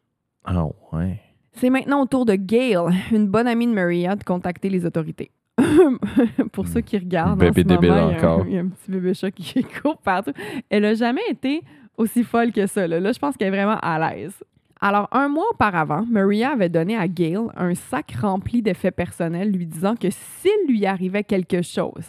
[0.45, 1.21] Ah ouais.
[1.53, 2.77] C'est maintenant au tour de Gail,
[3.13, 5.31] une bonne amie de Maria, de contacter les autorités.
[6.53, 8.47] Pour ceux qui regardent, en Bébé moment, il y a un- encore.
[8.47, 10.33] il y, a un petit bébé chat qui court partout.
[10.71, 11.63] Elle n'a jamais été
[11.99, 12.87] aussi folle que ça.
[12.87, 14.33] Là, Là, je pense qu'elle est vraiment à l'aise.
[14.81, 19.67] Alors, un mois auparavant, Maria avait donné à Gail un sac rempli d'effets personnels lui
[19.67, 22.07] disant que s'il lui arrivait quelque chose,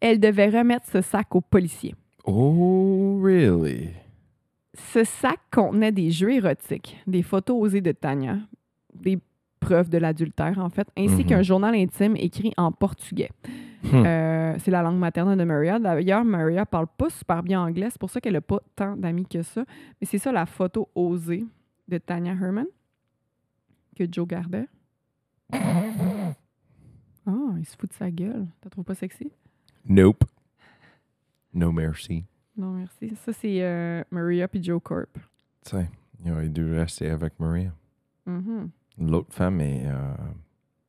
[0.00, 1.94] elle devait remettre ce sac aux policiers.
[2.24, 3.90] Oh, really?
[4.74, 8.38] Ce sac contenait des jeux érotiques, des photos osées de Tanya,
[8.94, 9.18] des
[9.60, 11.24] preuves de l'adultère, en fait, ainsi Mhm.
[11.26, 13.30] qu'un journal intime écrit en portugais.
[13.84, 14.02] Hmm.
[14.06, 15.78] Euh, c'est la langue maternelle de Maria.
[15.78, 19.26] D'ailleurs, Maria parle pas super bien anglais, c'est pour ça qu'elle n'a pas tant d'amis
[19.26, 19.64] que ça.
[20.00, 21.44] Mais c'est ça la photo osée
[21.88, 22.66] de Tanya Herman
[23.96, 24.68] que Joe gardait.
[27.28, 28.46] Ah, il se fout de sa gueule.
[28.60, 29.32] T'as trouvé pas sexy?
[29.88, 30.22] Nope.
[31.52, 32.24] No mercy.
[32.56, 33.16] Non, merci.
[33.16, 35.12] Ça, c'est euh, Maria puis Joe Corp.
[35.64, 35.90] Tu sais,
[36.24, 37.72] il aurait dû rester avec Maria.
[38.26, 38.70] Mhm.
[38.98, 40.14] L'autre femme est euh,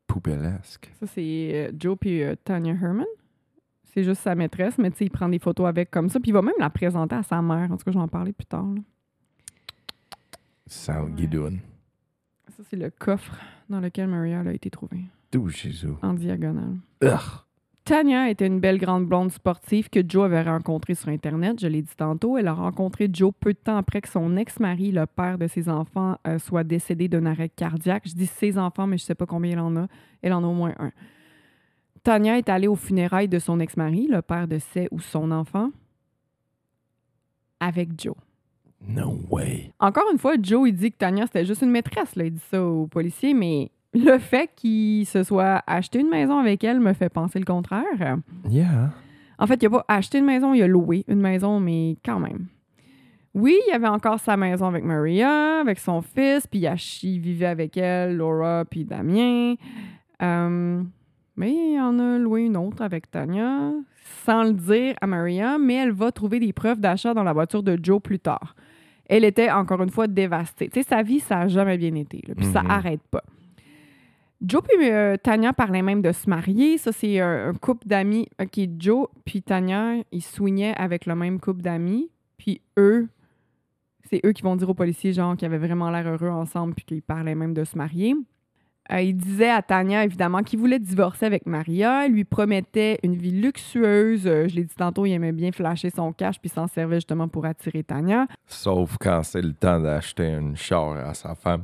[0.05, 0.91] poubellesque.
[0.99, 3.07] Ça, c'est euh, Joe puis euh, Tanya Herman.
[3.85, 6.19] C'est juste sa maîtresse, mais tu sais, il prend des photos avec comme ça.
[6.19, 7.71] Puis il va même la présenter à sa mère.
[7.71, 8.63] En tout cas, je vais en parler plus tard.
[8.75, 8.81] là.
[11.15, 11.59] Guidoune.
[12.55, 13.35] Ça, c'est le coffre
[13.69, 15.87] dans lequel Maria a été trouvée, D'où Jésus?
[16.01, 16.77] en diagonale.
[17.03, 17.19] Ugh.
[17.85, 21.57] Tanya était une belle grande blonde sportive que Joe avait rencontrée sur Internet.
[21.61, 22.37] Je l'ai dit tantôt.
[22.37, 25.69] Elle a rencontré Joe peu de temps après que son ex-mari, le père de ses
[25.69, 28.03] enfants, euh, soit décédé d'un arrêt cardiaque.
[28.05, 29.87] Je dis ses enfants, mais je sais pas combien elle en a.
[30.21, 30.91] Elle en a au moins un.
[32.03, 35.71] Tanya est allée aux funérailles de son ex-mari, le père de ses ou son enfant,
[37.61, 38.15] avec Joe.
[38.85, 39.71] No way.
[39.79, 42.15] Encore une fois, Joe, il dit que Tanya, c'était juste une maîtresse.
[42.15, 42.25] Là.
[42.25, 46.63] Il dit ça aux policiers, mais le fait qu'il se soit acheté une maison avec
[46.63, 48.17] elle me fait penser le contraire.
[48.49, 48.91] Yeah.
[49.39, 52.19] En fait, il n'a pas acheté une maison, il a loué une maison, mais quand
[52.19, 52.47] même.
[53.33, 56.65] Oui, il y avait encore sa maison avec Maria, avec son fils, puis
[57.03, 59.55] il vivait avec elle, Laura, puis Damien.
[60.23, 60.81] Euh,
[61.35, 63.73] mais il en a loué une autre avec Tanya,
[64.25, 67.61] sans le dire à Maria, mais elle va trouver des preuves d'achat dans la voiture
[67.61, 68.55] de Joe plus tard.
[69.09, 70.69] Elle était encore une fois dévastée.
[70.69, 72.21] Tu sais, sa vie, ça n'a jamais bien été.
[72.27, 72.69] là, Puis ça Mhm.
[72.71, 73.23] arrête pas.
[74.41, 76.77] Joe puis euh, Tania parlaient même de se marier.
[76.77, 78.27] Ça, c'est euh, un couple d'amis.
[78.39, 82.09] OK, Joe puis Tania, ils soignaient avec le même couple d'amis.
[82.37, 83.07] Puis eux,
[84.09, 86.85] c'est eux qui vont dire aux policiers, genre, qu'ils avaient vraiment l'air heureux ensemble puis
[86.85, 88.15] qu'ils parlaient même de se marier.
[88.91, 92.05] Euh, il disait à Tania, évidemment, qu'il voulait divorcer avec Maria.
[92.05, 94.25] Il lui promettait une vie luxueuse.
[94.25, 97.27] Euh, je l'ai dit tantôt, il aimait bien flasher son cash puis s'en servait justement
[97.27, 98.27] pour attirer Tania.
[98.45, 101.63] Sauf quand c'est le temps d'acheter une char à sa femme.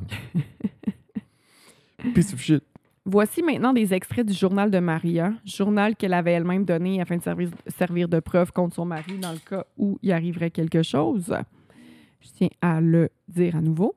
[2.14, 2.64] Piece of shit.
[3.06, 7.22] Voici maintenant des extraits du journal de Maria, journal qu'elle avait elle-même donné afin de
[7.22, 11.36] servir, servir de preuve contre son mari dans le cas où il arriverait quelque chose.
[12.22, 13.96] Je tiens à le dire à nouveau.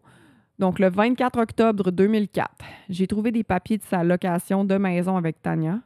[0.59, 2.51] Donc, le 24 octobre 2004,
[2.88, 5.81] j'ai trouvé des papiers de sa location de maison avec Tania.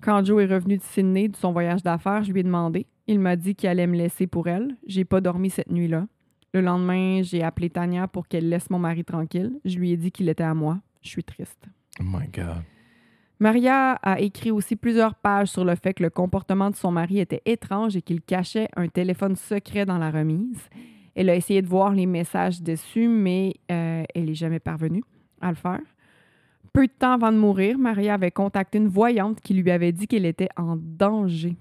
[0.00, 2.86] Quand Joe est revenu de Sydney de son voyage d'affaires, je lui ai demandé.
[3.06, 4.76] Il m'a dit qu'il allait me laisser pour elle.
[4.86, 6.06] J'ai pas dormi cette nuit-là.
[6.52, 9.58] Le lendemain, j'ai appelé Tania pour qu'elle laisse mon mari tranquille.
[9.64, 10.78] Je lui ai dit qu'il était à moi.
[11.02, 11.66] Je suis triste.
[12.00, 12.62] Oh my God.
[13.40, 17.18] Maria a écrit aussi plusieurs pages sur le fait que le comportement de son mari
[17.18, 20.68] était étrange et qu'il cachait un téléphone secret dans la remise.
[21.14, 25.04] Elle a essayé de voir les messages dessus, mais euh, elle n'est jamais parvenue
[25.40, 25.80] à le faire.
[26.72, 30.08] Peu de temps avant de mourir, Maria avait contacté une voyante qui lui avait dit
[30.08, 31.56] qu'elle était en danger.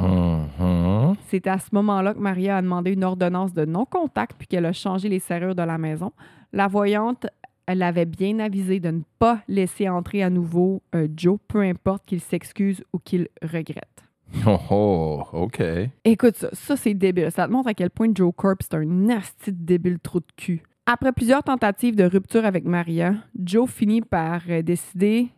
[0.00, 1.16] Mhm.
[1.26, 4.72] C'est à ce moment-là que Maria a demandé une ordonnance de non-contact puis qu'elle a
[4.72, 6.12] changé les serrures de la maison.
[6.52, 7.26] La voyante,
[7.66, 12.06] elle avait bien avisé de ne pas laisser entrer à nouveau euh, Joe, peu importe
[12.06, 14.07] qu'il s'excuse ou qu'il regrette.
[14.46, 15.62] Oh, oh, OK.
[16.04, 17.30] Écoute ça, ça c'est débile.
[17.30, 20.62] Ça te montre à quel point Joe Corp c'est un nasty débile trou de cul.
[20.86, 25.28] Après plusieurs tentatives de rupture avec Maria, Joe finit par euh, décider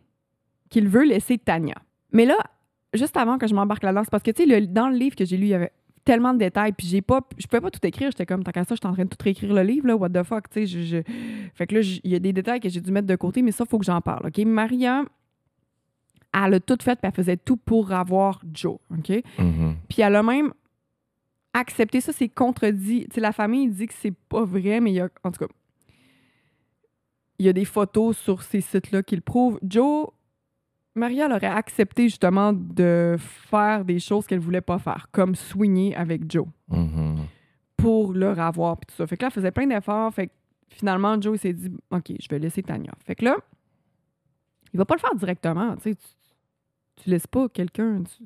[0.69, 1.75] qu'il veut laisser Tania.
[2.13, 2.37] Mais là,
[2.93, 5.35] juste avant que je m'embarque là-dedans, parce que tu sais, dans le livre que j'ai
[5.37, 5.71] lu, il y avait
[6.05, 8.09] tellement de détails, puis j'ai pas, je pouvais pas tout écrire.
[8.11, 10.09] J'étais comme, tant qu'à ça, j'étais en train de tout réécrire le livre, là, what
[10.09, 10.83] the fuck, tu sais.
[10.85, 11.01] je-
[11.53, 13.51] Fait que là, il y a des détails que j'ai dû mettre de côté, mais
[13.51, 14.37] ça, faut que j'en parle, OK?
[14.45, 15.03] Maria,
[16.33, 19.11] elle a tout fait, puis elle faisait tout pour avoir Joe, OK?
[19.37, 19.75] Mhm.
[19.89, 20.53] Puis elle a même
[21.53, 23.05] accepté ça, c'est contredit.
[23.09, 25.45] Tu sais, la famille dit que c'est pas vrai, mais il y a, en tout
[25.45, 25.51] cas,
[27.39, 29.59] il y a des photos sur ces sites-là qui le prouvent.
[29.63, 30.07] Joe,
[30.95, 36.29] Maria aurait accepté justement de faire des choses qu'elle voulait pas faire, comme soigner avec
[36.31, 37.25] Joe Mhm.
[37.77, 39.07] pour le revoir puis tout ça.
[39.07, 40.13] Fait que là, elle faisait plein d'efforts.
[40.13, 40.33] Fait que
[40.69, 42.91] finalement, Joe s'est dit OK, je vais laisser Tania.
[43.05, 43.35] Fait que là,
[44.73, 45.75] il va pas le faire directement.
[45.77, 46.05] Tu sais, tu,
[46.97, 48.03] tu laisses pas quelqu'un.
[48.03, 48.23] Tu,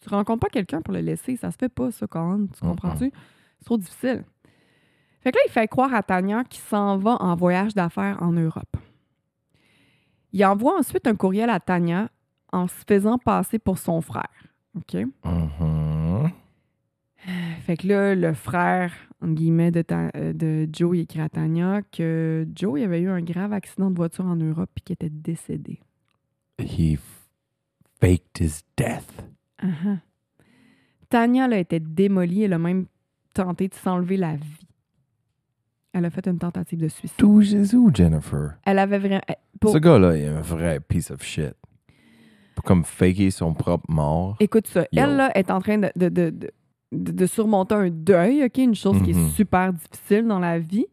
[0.00, 1.36] tu, rencontres pas quelqu'un pour le laisser.
[1.36, 2.48] Ça se fait pas, ça, quand même.
[2.48, 3.10] Tu comprends-tu?
[3.58, 4.24] C'est trop difficile.
[5.20, 8.32] Fait que là, il fait croire à Tania qu'il s'en va en voyage d'affaires en
[8.32, 8.76] Europe.
[10.32, 12.10] Il envoie ensuite un courriel à Tania
[12.52, 14.28] en se faisant passer pour son frère.
[14.76, 14.94] OK?
[15.24, 16.30] Mhm.
[17.62, 21.28] Fait que là, le frère, entre guillemets, de, Ta- euh, de Joe, il écrit à
[21.30, 24.92] Tania que Joe il avait eu un grave accident de voiture en Europe et qu'il
[24.94, 25.80] était décédé.
[26.58, 26.98] He
[28.04, 29.22] faked his death.
[29.62, 29.98] Uh-huh.
[31.08, 32.42] Tania là, était démolie.
[32.42, 32.86] Elle a même
[33.34, 34.66] tenté de s'enlever la vie.
[35.92, 37.16] Elle a fait une tentative de suicide.
[37.16, 38.56] Tout Jésus, Jennifer?
[38.64, 39.20] Elle avait vraiment.
[39.60, 39.72] Pour...
[39.72, 41.54] Ce gars-là, est un vrai piece of shit.
[42.56, 44.36] Pour comme faker son propre mort.
[44.40, 44.80] Écoute ça.
[44.92, 45.02] Yo.
[45.02, 46.50] Elle là, est en train de, de, de, de-
[46.92, 48.58] de- de surmonter un deuil, OK?
[48.58, 49.28] Une chose qui est Mhm.
[49.30, 50.86] super difficile dans la vie.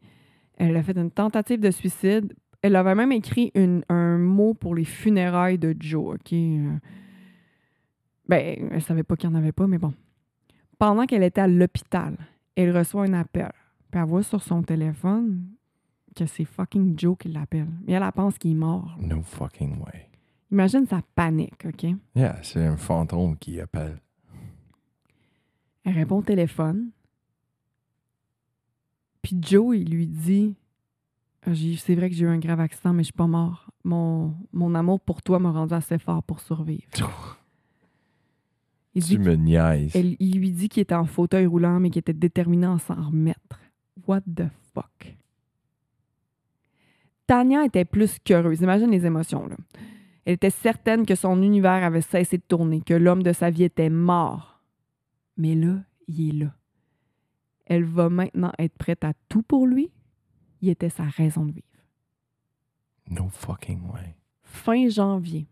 [0.58, 2.34] Elle a fait une tentative de suicide.
[2.64, 6.34] Elle avait même écrit une- un mot pour les funérailles de Joe, OK?
[8.32, 9.94] Ben, elle savait pas qu'il n'y en avait pas, mais bon.
[10.80, 12.16] Pendant qu'elle était à l'hôpital,
[12.56, 13.52] elle reçoit un appel.
[13.92, 15.50] Puis elle voit sur son téléphone
[16.16, 17.68] que c'est fucking Joe qui l'appelle.
[17.86, 18.96] Mais elle, elle pense qu'il est mort.
[19.02, 20.08] No fucking way.
[20.50, 21.84] Imagine sa panique, OK?
[22.16, 24.00] Yeah, c'est un fantôme qui appelle.
[25.84, 26.92] Elle répond au téléphone.
[29.22, 30.56] Puis Joe, il lui dit
[31.46, 33.70] Ah, C'est vrai que j'ai eu un grave accident, mais je suis pas mort.
[33.84, 36.88] Mon, mon amour pour toi m'a rendu assez fort pour survivre.
[38.94, 39.96] Il, dit Tu me niaises.
[39.96, 42.96] elle- il lui dit qu'il était en fauteuil roulant, mais qu'il était déterminé à s'en
[42.96, 43.60] remettre.
[44.08, 45.16] What the fuck?
[47.28, 48.62] Tania était plus qu'heureuse.
[48.62, 49.56] Imagine les émotions, là.
[50.26, 53.64] Elle était certaine que son univers avait cessé de tourner, que l'homme de sa vie
[53.64, 54.62] était mort.
[55.38, 56.54] Mais là, il est là.
[57.66, 59.90] Elle va maintenant être prête à tout pour lui.
[60.62, 61.66] Il était sa raison de vivre.
[63.10, 64.16] No fucking way.
[64.44, 65.48] Fin janvier,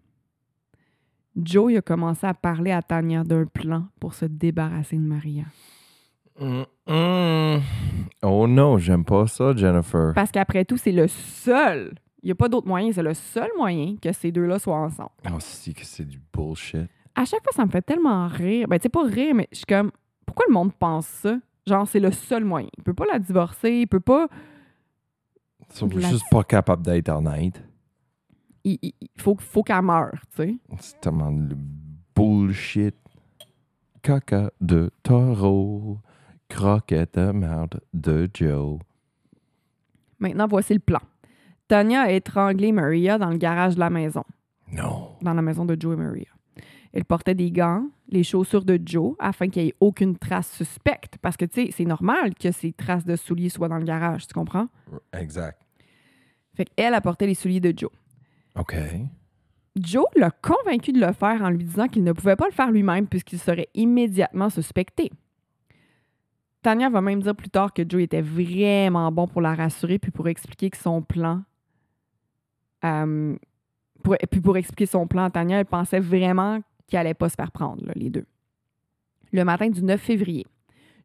[1.44, 5.44] Joe il a commencé à parler à Tania d'un plan pour se débarrasser de Maria.
[6.40, 7.62] Mm, mm.
[8.24, 10.14] Oh non, j'aime pas ça, Jennifer.
[10.16, 11.94] Parce qu'après tout, c'est le seul.
[12.22, 12.92] Il n'y a pas d'autre moyen.
[12.92, 15.12] C'est le seul moyen que ces deux-là soient ensemble.
[15.28, 16.88] Oh, si que c'est du bullshit.
[17.16, 18.68] À chaque fois, ça me fait tellement rire.
[18.68, 19.92] Ben, tu sais, pas rire, mais je suis comme,
[20.26, 21.38] pourquoi le monde pense ça?
[21.66, 22.70] Genre, c'est le seul moyen.
[22.78, 24.28] Il peut pas la divorcer, il peut pas.
[25.70, 27.62] Ils sont juste pas capables d'être honnêtes.
[28.70, 30.56] Il, il- il faut, faut qu'elle meure, tu sais.
[30.80, 31.56] C'est tellement le
[32.16, 32.96] bullshit.
[34.02, 35.98] Caca de taureau.
[36.48, 38.80] Croquette de merde de Joe.
[40.20, 41.00] Maintenant, voici le plan.
[41.68, 44.24] Tanya a étranglé Maria dans le garage de la maison,
[44.72, 45.12] Non.
[45.22, 46.26] dans la maison de Joe et Maria.
[46.92, 51.18] Elle portait des gants, les chaussures de Joe, afin qu'il n'y ait aucune trace suspecte.
[51.22, 54.26] Parce que, tu sais, c'est normal que ces traces de souliers soient dans le garage,
[54.26, 54.68] tu comprends?
[55.14, 55.62] Exact.
[56.56, 57.92] Fait qu'elle a porté les souliers de Joe.
[58.56, 58.76] OK.
[59.76, 62.72] Joe l'a convaincu de le faire en lui disant qu'il ne pouvait pas le faire
[62.72, 65.12] lui-même puisqu'il serait immédiatement suspecté.
[66.62, 70.12] Tanya va même dire plus tard que Joe était vraiment bon pour la rassurer puis
[70.12, 71.44] pour expliquer que son plan.
[72.84, 73.36] euh,
[74.30, 77.52] puis pour expliquer son plan à Tanya, elle pensait vraiment qu'il allait pas se faire
[77.52, 78.26] prendre, les deux.
[79.32, 80.46] Le matin du 9 février,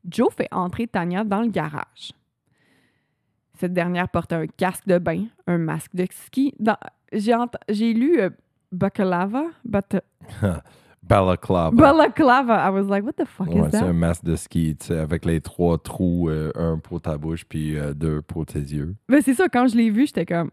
[0.09, 2.13] Joe fait entrer Tanya dans le garage.
[3.59, 6.55] Cette dernière portait un casque de bain, un masque de ski.
[7.15, 8.31] J'ai lu euh,
[8.73, 9.97] Bakalava, but,
[11.03, 11.71] Balaclava.
[11.77, 12.67] Balaclava.
[12.67, 13.85] I was like, what the fuck Ouais, is c'est that?
[13.87, 17.45] un masque de ski, tu sais, avec les trois trous, euh, un pour ta bouche,
[17.45, 18.95] puis euh, deux pour tes yeux.
[19.09, 20.51] Mais c'est ça, quand je l'ai vu, j'étais comme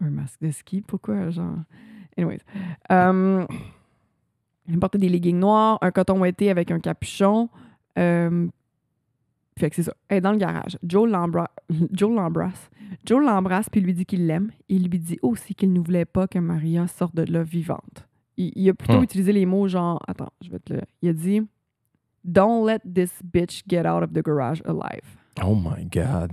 [0.00, 1.56] un masque de ski, pourquoi genre?
[2.16, 2.40] Anyways.
[2.90, 3.44] Euh,
[4.70, 7.48] elle portait des leggings noirs, un coton ouetté avec un capuchon.
[7.98, 8.46] Euh,
[9.58, 9.94] fait que c'est ça.
[10.08, 10.78] Elle est dans le garage.
[10.82, 11.50] Joe l'embra-
[11.92, 12.70] Joe l'embrasse.
[13.04, 14.50] Joe l'embrasse puis lui dit qu'il l'aime.
[14.68, 18.06] Il lui dit aussi qu'il ne voulait pas que Maria sorte de là vivante.
[18.36, 19.02] Il, il a plutôt Hmm.
[19.04, 20.80] utilisé les mots genre attends, je vais te le.
[21.02, 21.42] Il a dit
[22.24, 25.02] Don't let this bitch get out of the garage alive.
[25.44, 26.32] Oh my God.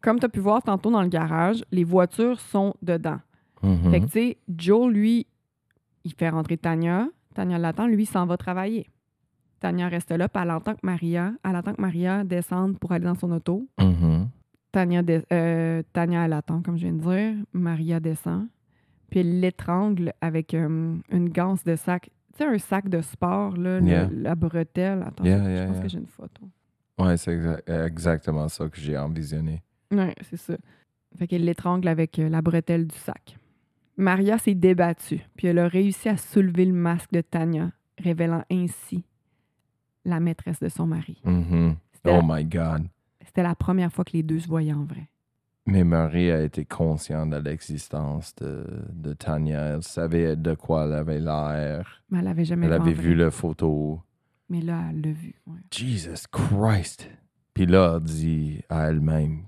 [0.00, 3.20] Comme tu as pu voir tantôt dans le garage, les voitures sont dedans.
[3.62, 3.90] Mhm.
[3.90, 5.26] Fait que, tu sais, Joe, lui,
[6.04, 7.08] il fait rentrer Tanya.
[7.34, 8.86] Tanya l'attend, lui, il s'en va travailler.
[9.60, 13.04] Tanya reste là, puis elle attend que Maria, elle attend que Maria descende pour aller
[13.04, 13.66] dans son auto.
[14.72, 17.44] Tanya, de- euh, Tanya, elle attend, comme je viens de dire.
[17.52, 18.46] Maria descend.
[19.10, 22.10] Puis elle l'étrangle avec euh, une ganse de sac.
[22.32, 24.08] Tu sais, un sac de sport, là, le- Yeah.
[24.12, 25.02] la bretelle.
[25.02, 26.42] Attends, Yeah, je yeah, pense que j'ai une photo.
[26.98, 29.62] Ouais, c'est exa- exactement ça que j'ai envisionné.
[29.90, 30.54] Oui, c'est ça.
[31.18, 33.36] Fait qu'elle l'étrangle avec euh, la bretelle du sac.
[33.96, 39.04] Maria s'est débattue, puis elle a réussi à soulever le masque de Tanya, révélant ainsi
[40.04, 41.20] la maîtresse de son mari.
[41.24, 41.76] Mhm.
[41.92, 42.86] C'était Oh la- my God.
[43.24, 45.08] C'était la première fois que les deux se voyaient en vrai.
[45.66, 49.74] Mais Marie a été consciente de l'existence de, de Tanya.
[49.74, 52.02] Elle savait de quoi elle avait l'air.
[52.10, 54.00] Mais elle avait jamais Elle avait vu la photo.
[54.48, 55.34] Mais là, elle l'a vu.
[55.46, 55.60] ouais.
[55.70, 57.08] Jesus Christ.
[57.54, 59.44] Puis là, elle dit à elle-même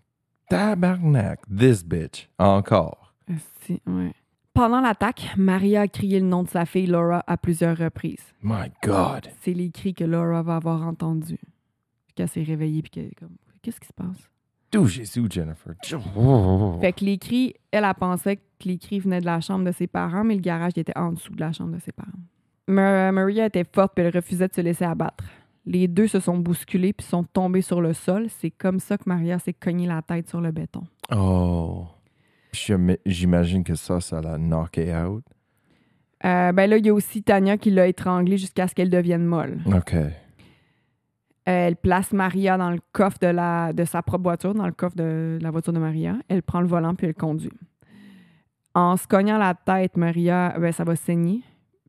[0.48, 2.28] Tabarnak, this bitch.
[2.38, 3.14] Encore.
[3.26, 4.12] Esti, ouais.
[4.54, 8.34] Pendant l'attaque, Maria a crié le nom de sa fille Laura à plusieurs reprises.
[8.42, 9.28] My God.
[9.40, 11.38] C'est les cris que Laura va avoir entendus.
[12.06, 14.28] Puis qu'elle s'est réveillée, puis qu'elle est comme Qu'est-ce qui se passe?
[14.72, 15.74] D'où Jésus, Jennifer?
[16.80, 19.72] Fait que les cris, elle, a pensé que les cris venaient de la chambre de
[19.72, 22.10] ses parents, mais le garage était en dessous de la chambre de ses parents.
[22.66, 25.24] Ma- Maria était forte puis elle refusait de se laisser abattre.
[25.64, 28.26] Les deux se sont bousculés puis sont tombés sur le sol.
[28.40, 30.82] C'est comme ça que Maria s'est cogné la tête sur le béton.
[31.14, 31.86] Oh.
[32.52, 35.24] J'imagine que ça, ça l'a knocké out.
[36.24, 39.24] Euh, ben là, il y a aussi Tania qui l'a étranglée jusqu'à ce qu'elle devienne
[39.24, 39.58] molle.
[39.66, 39.94] OK.
[41.44, 44.94] Elle place Maria dans le coffre de, la, de sa propre voiture, dans le coffre
[44.94, 46.16] de la voiture de Maria.
[46.28, 47.50] Elle prend le volant puis elle conduit.
[48.74, 51.42] En se cognant la tête, Maria, ben, ça va saigner.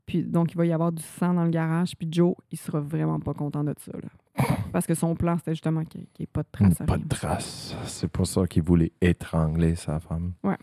[0.05, 1.95] Puis donc, il va y avoir du sang dans le garage.
[1.95, 3.91] Puis Joe, il sera vraiment pas content de ça.
[3.91, 4.45] là.
[4.73, 6.81] Parce que son plan, c'était justement qu'il n'y ait pas de traces.
[6.81, 7.03] à Pas rien.
[7.03, 7.75] de trace.
[7.85, 10.33] C'est pour ça qu'il voulait étrangler sa femme.
[10.43, 10.57] Ouais.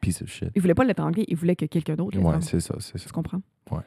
[0.00, 0.50] Piece of shit.
[0.54, 2.42] Il voulait pas l'étrangler, il voulait que quelqu'un d'autre Ouais, l'étrangle.
[2.44, 3.06] c'est ça, c'est ça.
[3.06, 3.40] Tu comprends?
[3.70, 3.80] Ouais.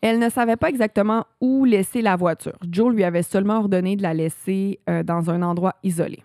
[0.00, 2.56] Elle ne savait pas exactement où laisser la voiture.
[2.70, 6.22] Joe lui avait seulement ordonné de la laisser euh, dans un endroit isolé.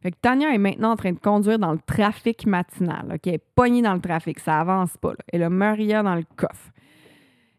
[0.00, 3.12] Fait que Tania est maintenant en train de conduire dans le trafic matinal.
[3.14, 3.26] OK?
[3.26, 4.38] Elle est pognée dans le trafic.
[4.38, 5.10] Ça avance pas.
[5.10, 5.18] là.
[5.32, 6.70] Elle a Maria dans le coffre.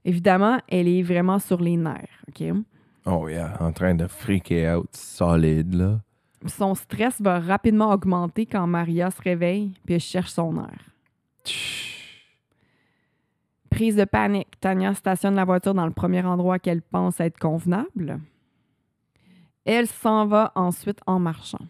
[0.04, 2.24] Évidemment, elle est vraiment sur les nerfs.
[2.28, 2.44] OK?
[3.06, 6.00] Oh yeah, en train de freaker out solide, là.
[6.48, 10.80] Son stress va rapidement augmenter quand Maria se réveille puis cherche son air.
[13.70, 18.20] Prise de panique, Tania stationne la voiture dans le premier endroit qu'elle pense être convenable.
[19.66, 21.66] Elle s'en va ensuite en marchant.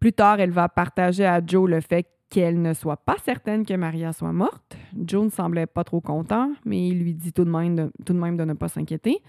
[0.00, 3.74] Plus tard, elle va partager à Joe le fait qu'elle ne soit pas certaine que
[3.74, 4.76] Maria soit morte.
[5.06, 8.18] Joe ne semblait pas trop content, mais il lui dit tout de même tout de,
[8.18, 9.22] même de ne pas s'inquiéter.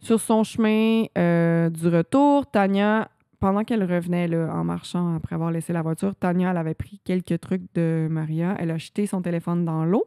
[0.00, 5.72] Sur son chemin euh, du retour, Tania, pendant qu'elle revenait en marchant après avoir laissé
[5.72, 8.54] la voiture, Tania avait pris quelques trucs de Maria.
[8.58, 10.04] Elle a jeté son téléphone dans l'eau.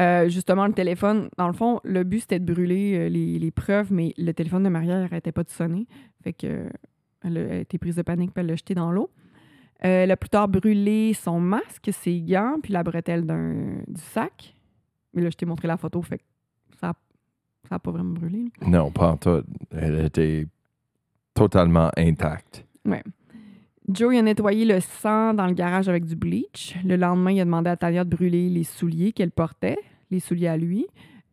[0.00, 3.92] Euh, justement, le téléphone, dans le fond, le but c'était de brûler euh, les, preuves,
[3.92, 5.86] mais le téléphone de Maria n'arrêtait pas de sonner.
[6.22, 6.68] Fait que
[7.24, 9.10] elle a été prise de panique puis elle l'a jeté dans l'eau.
[9.78, 14.54] Elle a plus tard brûlé son masque, ses gants, puis la bretelle du sac.
[15.12, 16.24] Mais là, je t'ai montré la photo, fait que
[16.80, 16.94] ça
[17.72, 18.44] ça pas vraiment brûlé.
[18.60, 18.68] là.
[18.68, 19.42] Non, pas en tout.
[19.70, 20.46] Elle était
[21.34, 22.66] totalement intacte.
[23.88, 26.76] Joe il a nettoyé le sang dans le garage avec du bleach.
[26.84, 29.76] Le lendemain, il a demandé à Tania de brûler les souliers qu'elle portait,
[30.10, 30.86] les souliers à lui,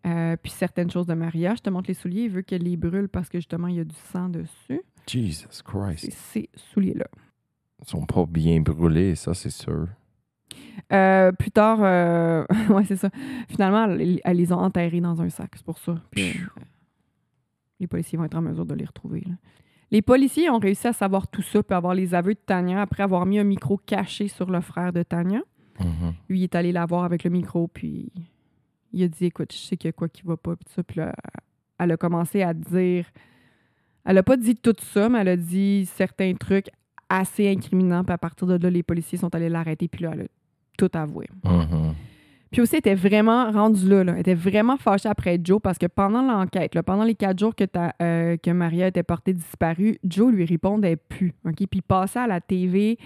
[0.07, 1.55] euh, puis certaines choses de Maria.
[1.55, 2.23] Je te montre les souliers.
[2.23, 4.81] Il veut qu'elle les brûle parce que justement, il y a du sang dessus.
[5.07, 6.11] Jesus Christ.
[6.11, 7.07] ces souliers-là.
[7.81, 9.87] Ils sont pas bien brûlés, ça, c'est sûr.
[10.91, 13.09] Euh, plus tard, euh, ouais, c'est ça.
[13.47, 15.95] Finalement, elles, elles les ont enterrés dans un sac, c'est pour ça.
[16.11, 16.61] Puis, euh,
[17.79, 19.21] les policiers vont être en mesure de les retrouver.
[19.21, 19.35] là.
[19.91, 23.01] Les policiers ont réussi à savoir tout ça puis avoir les aveux de Tania après
[23.01, 25.41] avoir mis un micro caché sur le frère de Tania.
[25.79, 26.13] Mhm.
[26.27, 28.11] Lui, il est allé la voir avec le micro, puis
[28.93, 30.83] il a dit Écoute, je sais qu'il y a quoi qui va pas, puis ça.
[30.83, 31.15] Puis là,
[31.79, 33.05] elle a commencé à dire.
[34.05, 36.69] Elle a pas dit tout ça, mais elle a dit certains trucs
[37.09, 40.21] assez incriminants, puis à partir de là, les policiers sont allés l'arrêter, puis là, elle
[40.21, 40.25] a
[40.79, 41.27] tout avoué.
[41.43, 41.93] Mhm.
[42.51, 44.13] Puis aussi, elle était vraiment rendue là, là.
[44.13, 47.53] Elle était vraiment fâchée après Joe parce que pendant l'enquête, là, pendant les quatre jours
[47.55, 51.33] que, ta- euh, que Maria était portée disparue, Joe lui répondait plus.
[51.45, 51.55] OK?
[51.57, 52.97] Puis il passait à la TV,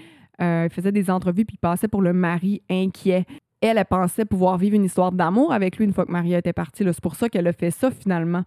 [0.42, 3.26] euh, il faisait des entrevues, puis il passait pour le mari inquiet.
[3.60, 6.54] Elle, elle pensait pouvoir vivre une histoire d'amour avec lui une fois que Maria était
[6.54, 6.86] partie.
[6.86, 6.94] là.
[6.94, 8.44] C'est pour ça qu'elle a fait ça finalement.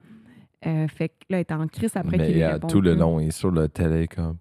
[0.67, 2.81] Euh, fait que là, elle était en crise après qu'il Mais lui euh, réponde tout
[2.81, 4.37] le long, il est sur le télé comme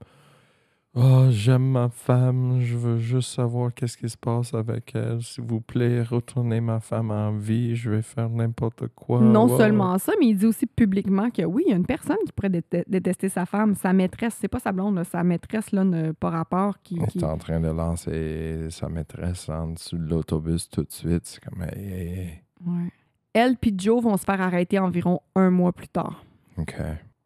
[0.98, 5.22] Oh, j'aime ma femme, je veux juste savoir qu'est-ce qui se passe avec elle.
[5.22, 9.20] S'il vous plaît, retournez ma femme en vie, je vais faire n'importe quoi.
[9.20, 9.58] Non Wow.
[9.58, 12.32] seulement ça, mais il dit aussi publiquement que oui, il y a une personne qui
[12.32, 15.84] pourrait déte- détester sa femme, sa maîtresse, c'est pas sa blonde, là, sa maîtresse là,
[15.84, 19.98] ne, par rapport qui, Il qui- est en train de lancer sa maîtresse en dessous
[19.98, 21.26] de l'autobus tout de suite.
[21.26, 22.42] C'est comme, hey, hey, hey.
[22.66, 22.90] Ouais.
[23.34, 26.24] Elle puis Joe vont se faire arrêter environ un mois plus tard.
[26.58, 26.74] OK,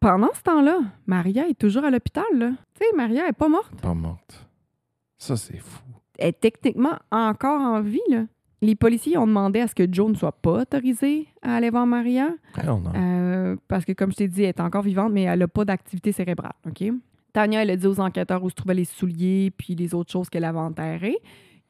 [0.00, 2.24] Pendant ce temps-là, Maria est toujours à l'hôpital.
[2.30, 2.46] Tu
[2.78, 3.78] sais, Maria est pas morte.
[3.82, 4.48] pas morte.
[5.18, 5.82] Ça, c'est fou.
[6.18, 8.00] Elle est techniquement encore en vie.
[8.08, 8.24] Là.
[8.62, 11.86] Les policiers ont demandé à ce que Joe ne soit pas autorisé à aller voir
[11.86, 12.30] Maria.
[12.64, 12.82] No.
[12.94, 15.66] Euh, parce que, comme je t'ai dit, elle est encore vivante, mais elle n'a pas
[15.66, 16.54] d'activité cérébrale.
[16.66, 16.82] OK?
[17.34, 20.30] Tania, elle a dit aux enquêteurs où se trouvaient les souliers puis les autres choses
[20.30, 21.18] qu'elle avait enterrées.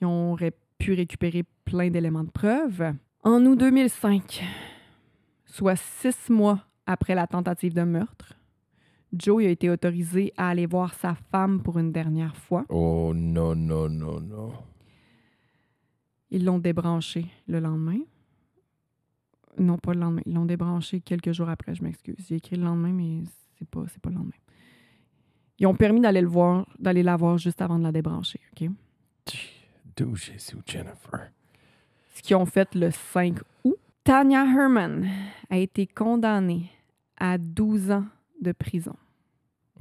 [0.01, 2.95] Ils auraient pu récupérer plein d'éléments de preuve.
[3.24, 4.43] En août 2005,
[5.45, 6.61] soit six mois
[6.91, 8.34] après la tentative de meurtre,
[9.12, 12.64] Joe il a été autorisé à aller voir sa femme pour une dernière fois.
[12.68, 14.53] Oh non, non, non, non.
[16.30, 18.01] Ils l'ont débranché le lendemain.
[19.59, 20.22] Non, pas le lendemain.
[20.26, 22.24] Ils l'ont débranché quelques jours après, je m'excuse.
[22.28, 23.22] J'ai écrit le lendemain, mais
[23.59, 24.30] c'est pas, c'est pas le lendemain.
[25.59, 28.68] Ils ont permis d'aller le voir, d'aller la voir juste avant de la débrancher, OK?
[30.66, 31.30] Jennifer?
[32.14, 33.76] Ce qu'ils ont fait le 5 août.
[34.03, 35.07] Tanya Herman
[35.51, 36.70] a été condamnée
[37.21, 38.07] à 12 ans
[38.41, 38.97] de prison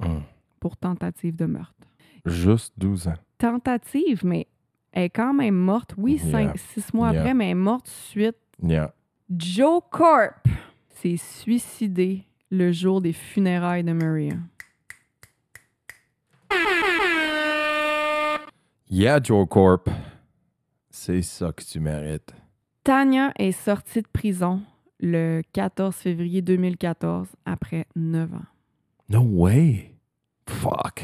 [0.00, 0.22] Hum.
[0.60, 1.74] pour tentative de meurtre.
[2.26, 3.14] Juste 12 ans.
[3.38, 4.46] Tentative, mais
[4.92, 5.94] elle est quand même morte.
[5.96, 6.52] Oui, Yeah.
[6.56, 7.20] 6 mois Yeah.
[7.20, 8.92] après, mais elle est morte suite Yeah.
[9.34, 10.46] Joe Corp
[10.90, 14.34] s'est suicidé le jour des funérailles de Maria.
[18.88, 19.88] Yeah, Joe Corp.
[20.90, 22.34] C'est ça que tu mérites.
[22.82, 24.62] Tanya est sortie de prison
[25.00, 28.38] le 14 février 2014 après 9 ans.
[29.08, 29.92] No way.
[30.48, 31.02] Fuck.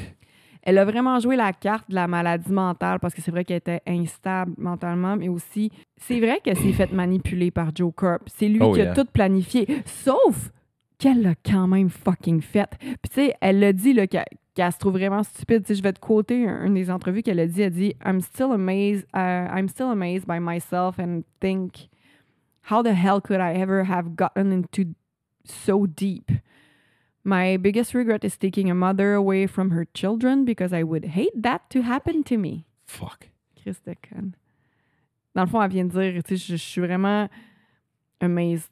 [0.62, 3.58] Elle a vraiment joué la carte de la maladie mentale parce que c'est vrai qu'elle
[3.58, 8.22] était instable mentalement, mais aussi, c'est vrai qu'elle s'est faite manipuler par Joe Corp.
[8.26, 8.94] C'est lui Oh, qui a yeah.
[8.94, 9.66] tout planifié.
[9.86, 10.50] Sauf
[10.98, 12.68] qu'elle l'a quand même fucking fait.
[12.80, 14.24] Puis tu sais, elle l'a dit là, qu'elle
[14.54, 15.62] qu'elle se trouve vraiment stupide.
[15.62, 17.60] Tu sais, je vais te quoter un- une des entrevues qu'elle a dit.
[17.62, 19.04] Elle dit I'm still amazed.
[19.14, 21.88] uh, I'm still amazed by myself and think
[22.66, 24.94] how the hell could I ever have gotten into
[25.44, 26.30] so deep?
[27.22, 31.42] My biggest regret is taking a mother away from her children because I would hate
[31.42, 32.66] that to happen to me.
[32.86, 33.28] Fuck.
[33.60, 33.94] Chris de.
[35.34, 37.28] Dans le fond, elle vient de dire, tu sais, je, je suis vraiment
[38.20, 38.70] amazed,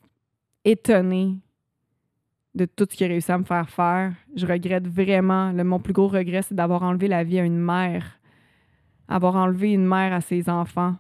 [0.65, 1.39] étonnée
[2.55, 4.15] de tout ce qu'il a réussi à me faire faire.
[4.35, 5.53] Je regrette vraiment.
[5.53, 8.19] Le, mon plus gros regret, c'est d'avoir enlevé la vie à une mère.
[9.09, 10.97] Avoir enlevé une mère à ses enfants.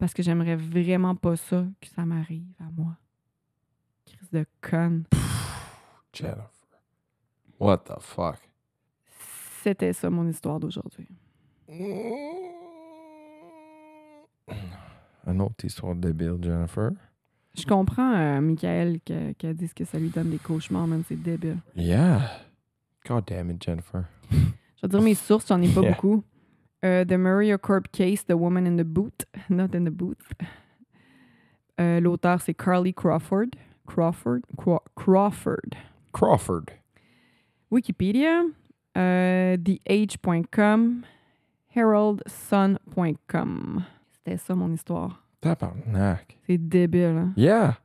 [0.00, 2.96] Parce que j'aimerais vraiment pas ça, que ça m'arrive à moi.
[4.06, 5.04] Chris de conne.
[6.12, 6.48] Jennifer.
[7.60, 8.38] What the fuck?
[9.62, 11.06] C'était ça mon histoire d'aujourd'hui.
[15.26, 16.90] Une autre histoire débile, Jennifer.
[17.54, 21.20] Je comprends, euh, Michael, que- qu'elle dise que ça lui donne des cauchemars, même c'est
[21.22, 21.58] débile.
[21.76, 22.22] Yeah.
[23.06, 24.04] God damn it, Jennifer.
[24.30, 25.90] Je vais dire mes sources, j'en ai pas Yeah.
[25.92, 26.24] beaucoup.
[26.82, 30.18] Euh, the Maria Corp case, The Woman in the Boot, not in the Boot.
[31.78, 33.50] Euh, L'auteur, c'est Carly Crawford.
[33.86, 34.42] Crawford?
[34.56, 35.76] Craw- Crawford.
[36.12, 36.70] Crawford.
[37.70, 38.42] Wikipédia,
[38.96, 41.02] euh, TheAge.com,
[41.74, 43.84] HeraldSun.com.
[44.12, 45.24] C'était ça mon histoire.
[45.40, 46.38] Tabarnak.
[46.46, 47.16] C'est débile.
[47.18, 47.32] Hein?
[47.36, 47.78] Yeah.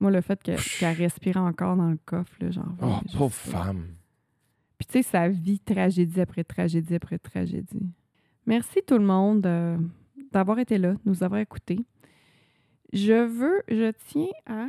[0.00, 0.58] Moi, le fait qu'elle
[0.96, 2.74] respire encore dans le coffre, là, genre.
[2.82, 3.86] Oh, pauvre femme.
[4.88, 7.86] Tu sais, ça vit tragédie après tragédie après tragédie.
[8.46, 9.76] Merci tout le monde euh,
[10.32, 11.80] d'avoir été là, de nous avoir écoutés.
[12.92, 14.66] Je veux, je tiens à,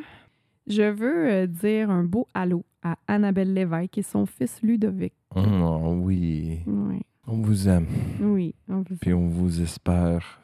[0.67, 5.13] je veux euh, dire un beau allô à Annabelle Lévesque et son fils Ludovic.
[5.35, 6.59] Oh, oui.
[6.67, 7.87] Oui, On vous aime.
[8.19, 10.41] oui, on vous, Puis on vous espère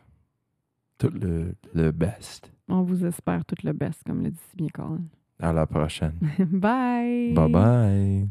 [0.97, 2.49] tout le, le best.
[2.69, 5.01] on vous espère tout le best, comme le dit si bien Colin.
[5.39, 6.13] À la prochaine.
[6.39, 7.34] Bye!
[7.34, 8.30] Bye bye.